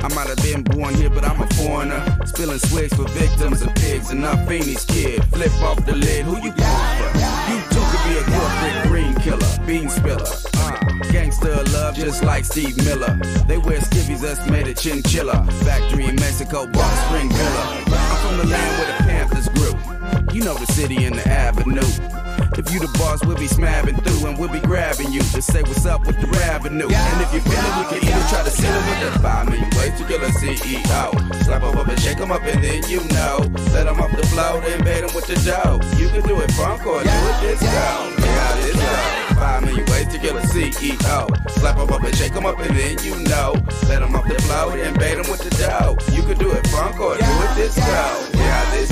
I 0.00 0.08
might 0.14 0.28
have 0.28 0.42
been 0.42 0.62
born 0.62 0.94
here, 0.94 1.10
but 1.10 1.24
I'm 1.24 1.40
a 1.40 1.46
foreigner. 1.54 2.00
Spilling 2.26 2.58
swigs 2.58 2.94
for 2.94 3.08
victims 3.08 3.62
of 3.62 3.74
pigs 3.74 4.10
and 4.10 4.24
Phoenix 4.48 4.84
kid. 4.84 5.24
Flip 5.32 5.52
off 5.62 5.84
the 5.84 5.94
lid, 5.94 6.24
who 6.24 6.36
you 6.36 6.52
going 6.52 6.92
for? 6.98 7.10
You 7.50 7.58
too 7.70 7.84
could 7.90 8.04
be 8.08 8.18
a 8.18 8.24
corporate 8.24 8.88
green 8.88 9.14
killer, 9.16 9.66
bean 9.66 9.88
spiller. 9.90 10.24
Uh, 10.56 10.78
gangster 11.10 11.62
love, 11.72 11.96
just 11.96 12.22
like 12.22 12.44
Steve 12.44 12.76
Miller. 12.84 13.18
They 13.46 13.58
wear 13.58 13.78
skivvies, 13.80 14.20
that's 14.20 14.44
made 14.48 14.68
of 14.68 14.76
chinchilla. 14.76 15.44
Factory 15.64 16.04
in 16.06 16.16
Mexico, 16.16 16.62
a 16.62 16.96
spring 17.06 17.30
villa. 17.30 17.84
I'm 17.86 18.26
from 18.26 18.38
the 18.38 18.46
land 18.46 18.78
where 18.78 18.98
the 18.98 19.04
Panthers 19.04 19.48
grew. 19.48 20.34
You 20.34 20.44
know 20.44 20.54
the 20.54 20.66
city 20.72 21.04
and 21.04 21.16
the 21.16 21.28
avenue. 21.28 22.27
If 22.56 22.72
you 22.72 22.80
the 22.80 22.88
boss, 22.98 23.24
we'll 23.24 23.36
be 23.36 23.46
smabbing 23.46 24.02
through 24.02 24.28
and 24.28 24.38
we'll 24.38 24.52
be 24.52 24.60
grabbing 24.60 25.12
you 25.12 25.20
to 25.20 25.42
say 25.42 25.62
what's 25.62 25.84
up 25.84 26.06
with 26.06 26.20
the 26.20 26.26
revenue. 26.38 26.88
And 26.88 27.20
if 27.20 27.32
you 27.34 27.40
feel 27.40 27.60
it, 27.60 27.74
we 27.76 27.84
can 27.92 28.08
even 28.08 28.24
try 28.28 28.42
to 28.42 28.50
seal 28.50 28.72
it 28.72 28.84
with 28.88 29.12
the 29.12 29.18
five 29.20 29.46
million 29.48 29.70
ways 29.76 29.94
to 29.98 30.04
kill 30.06 30.22
a 30.22 30.30
CEO. 30.32 31.44
Slap 31.44 31.62
him 31.62 31.76
up 31.76 31.88
and 31.88 32.00
shake 32.00 32.18
him 32.18 32.32
up 32.32 32.42
and 32.42 32.62
then 32.62 32.82
you 32.88 33.04
know. 33.12 33.44
Let 33.74 33.86
him 33.86 34.00
off 34.00 34.14
the 34.16 34.26
float 34.28 34.64
and 34.64 34.84
bait 34.84 35.04
him 35.04 35.14
with 35.14 35.26
the 35.26 35.36
dough. 35.44 35.80
You 35.98 36.08
can 36.08 36.22
do 36.26 36.40
it 36.40 36.50
funk 36.52 36.86
or 36.86 37.02
do 37.02 37.08
it 37.08 37.40
disco. 37.40 37.66
Yeah, 37.68 38.56
this 38.62 38.76
go. 38.76 39.34
Five 39.36 39.64
million 39.64 39.86
ways 39.86 40.08
to 40.08 40.18
kill 40.18 40.36
a 40.38 40.42
CEO. 40.42 41.50
Slap 41.50 41.76
him 41.76 41.90
up 41.92 42.02
and 42.02 42.16
shake 42.16 42.32
him 42.32 42.46
up 42.46 42.58
and 42.58 42.74
then 42.76 42.96
you 43.04 43.14
know. 43.28 43.54
Let 43.88 44.02
him 44.02 44.14
off 44.16 44.26
the 44.26 44.40
float 44.42 44.78
and 44.78 44.98
bait 44.98 45.18
him 45.18 45.30
with 45.30 45.44
the 45.44 45.50
dough. 45.60 45.96
You 46.14 46.22
can 46.22 46.38
do 46.38 46.52
it 46.52 46.66
funk 46.68 46.98
or 46.98 47.16
do 47.16 47.24
it 47.24 47.54
disco. 47.56 48.37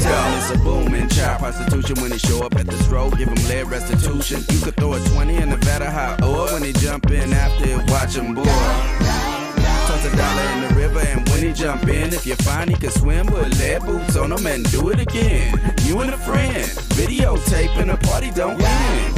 It's 0.08 0.50
a 0.50 0.58
booming 0.58 1.08
child 1.08 1.40
prostitution 1.40 2.00
when 2.00 2.10
they 2.10 2.18
show 2.18 2.44
up 2.44 2.54
at 2.54 2.66
the 2.66 2.76
stroke. 2.84 3.18
Give 3.18 3.28
him 3.28 3.48
lead 3.48 3.66
restitution. 3.66 4.44
You 4.48 4.60
could 4.60 4.76
throw 4.76 4.92
a 4.94 5.00
20 5.00 5.34
in 5.34 5.52
of 5.52 5.64
hot 5.64 6.22
oil 6.22 6.46
when 6.52 6.62
they 6.62 6.72
jump 6.72 7.10
in 7.10 7.32
after 7.32 7.64
it, 7.64 7.86
boil. 7.86 8.44
Toss 8.44 10.04
a 10.04 10.16
dollar 10.16 10.42
in 10.52 10.68
the 10.68 10.74
river 10.76 11.00
and 11.00 11.28
when 11.30 11.42
he 11.42 11.52
jump 11.52 11.88
in, 11.88 12.12
if 12.14 12.24
you 12.26 12.36
find 12.36 12.70
he 12.70 12.76
can 12.76 12.90
swim, 12.90 13.26
put 13.26 13.58
lead 13.58 13.82
boots 13.82 14.16
on 14.16 14.30
him 14.30 14.46
and 14.46 14.70
do 14.70 14.90
it 14.90 15.00
again. 15.00 15.60
You 15.82 16.00
and 16.00 16.14
a 16.14 16.18
friend, 16.18 16.64
videotape 16.94 17.76
and 17.80 17.90
a 17.90 17.96
party 17.96 18.30
don't 18.30 18.60
end. 18.60 19.16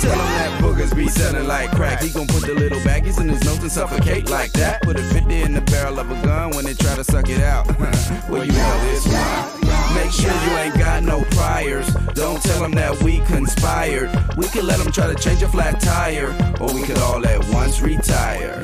Tell 0.00 0.12
him 0.12 0.18
that 0.18 0.60
boogers 0.62 0.94
be 0.94 1.08
selling 1.08 1.46
like 1.46 1.70
crack. 1.72 2.02
He 2.02 2.10
gon' 2.10 2.26
put 2.26 2.42
the 2.42 2.54
little 2.54 2.80
baggies 2.80 3.20
in 3.20 3.28
his 3.28 3.42
nose 3.44 3.58
and 3.58 3.72
suffocate 3.72 4.28
like 4.30 4.52
that. 4.52 4.82
Put 4.82 4.98
a 4.98 5.02
50 5.02 5.42
in 5.42 5.52
the 5.52 5.60
barrel 5.62 5.98
of 5.98 6.10
a 6.10 6.22
gun 6.26 6.50
when 6.50 6.64
they 6.64 6.74
try 6.74 6.94
to 6.96 7.04
suck 7.04 7.28
it 7.28 7.42
out. 7.42 7.66
well, 8.28 8.44
you 8.44 8.52
know 8.52 8.84
this 8.84 9.06
one. 9.06 9.69
Make 9.94 10.10
sure 10.12 10.30
you 10.30 10.56
ain't 10.58 10.78
got 10.78 11.02
no 11.02 11.22
priors. 11.30 11.92
Don't 12.14 12.42
tell 12.42 12.64
him 12.64 12.72
that 12.72 13.02
we 13.02 13.18
conspired. 13.20 14.10
We 14.36 14.46
could 14.48 14.64
let 14.64 14.80
him 14.80 14.92
try 14.92 15.12
to 15.12 15.14
change 15.14 15.42
a 15.42 15.48
flat 15.48 15.80
tire, 15.80 16.30
or 16.60 16.72
we 16.72 16.82
could 16.82 16.98
all 16.98 17.24
at 17.26 17.46
once 17.48 17.80
retire. 17.80 18.60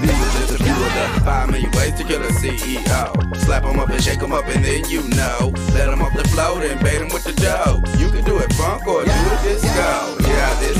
These 0.00 0.10
are 0.10 0.38
just 0.38 0.60
a 0.60 0.62
few 0.62 0.72
of 0.72 0.92
the 0.94 1.20
five 1.24 1.50
million 1.50 1.70
ways 1.72 1.94
to 1.94 2.04
kill 2.04 2.22
a 2.22 2.28
CEO. 2.28 3.36
Slap 3.36 3.64
him 3.64 3.78
up 3.78 3.88
and 3.88 4.02
shake 4.02 4.20
him 4.20 4.32
up, 4.32 4.46
and 4.46 4.64
then 4.64 4.88
you 4.88 5.02
know. 5.16 5.52
Let 5.72 5.88
him 5.88 6.02
off 6.02 6.14
the 6.14 6.28
float 6.28 6.64
and 6.64 6.78
bait 6.82 7.00
him 7.00 7.08
with 7.08 7.24
the 7.24 7.32
dough. 7.32 7.82
You 7.98 8.10
can 8.10 8.24
do 8.24 8.38
it 8.38 8.52
funk 8.54 8.86
or 8.86 9.04
do 9.04 9.10
it 9.10 9.42
disco 9.42 10.15
how 10.36 10.54
this. 10.60 10.76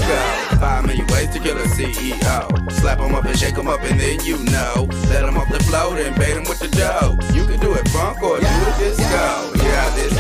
Five 0.61 0.87
million 0.87 1.07
ways 1.09 1.31
to 1.31 1.39
kill 1.41 1.57
a 1.57 1.67
CEO. 1.67 2.73
Slap 2.73 3.01
him 3.01 3.15
up 3.15 3.25
and 3.25 3.39
shake 3.39 3.57
him 3.57 3.69
up 3.69 3.83
and 3.83 3.99
then 4.01 4.21
you 4.25 4.39
know. 4.45 4.89
Let 5.09 5.25
him 5.25 5.37
off 5.37 5.51
the 5.51 5.63
float 5.65 5.99
and 5.99 6.15
bait 6.17 6.37
him 6.37 6.45
with 6.45 6.61
the 6.61 6.69
dough. 6.69 7.17
You 7.35 7.47
can 7.47 7.61
do 7.61 7.75
it 7.75 7.89
funk 7.89 8.23
or 8.23 8.39
do 8.39 8.47
it 8.47 8.79
disco. 8.79 9.53
Hear 9.59 9.77
how 9.77 9.91
this 9.97 10.15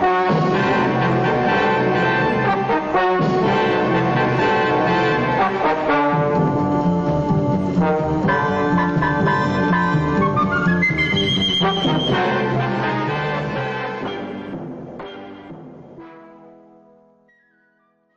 go. 0.00 0.09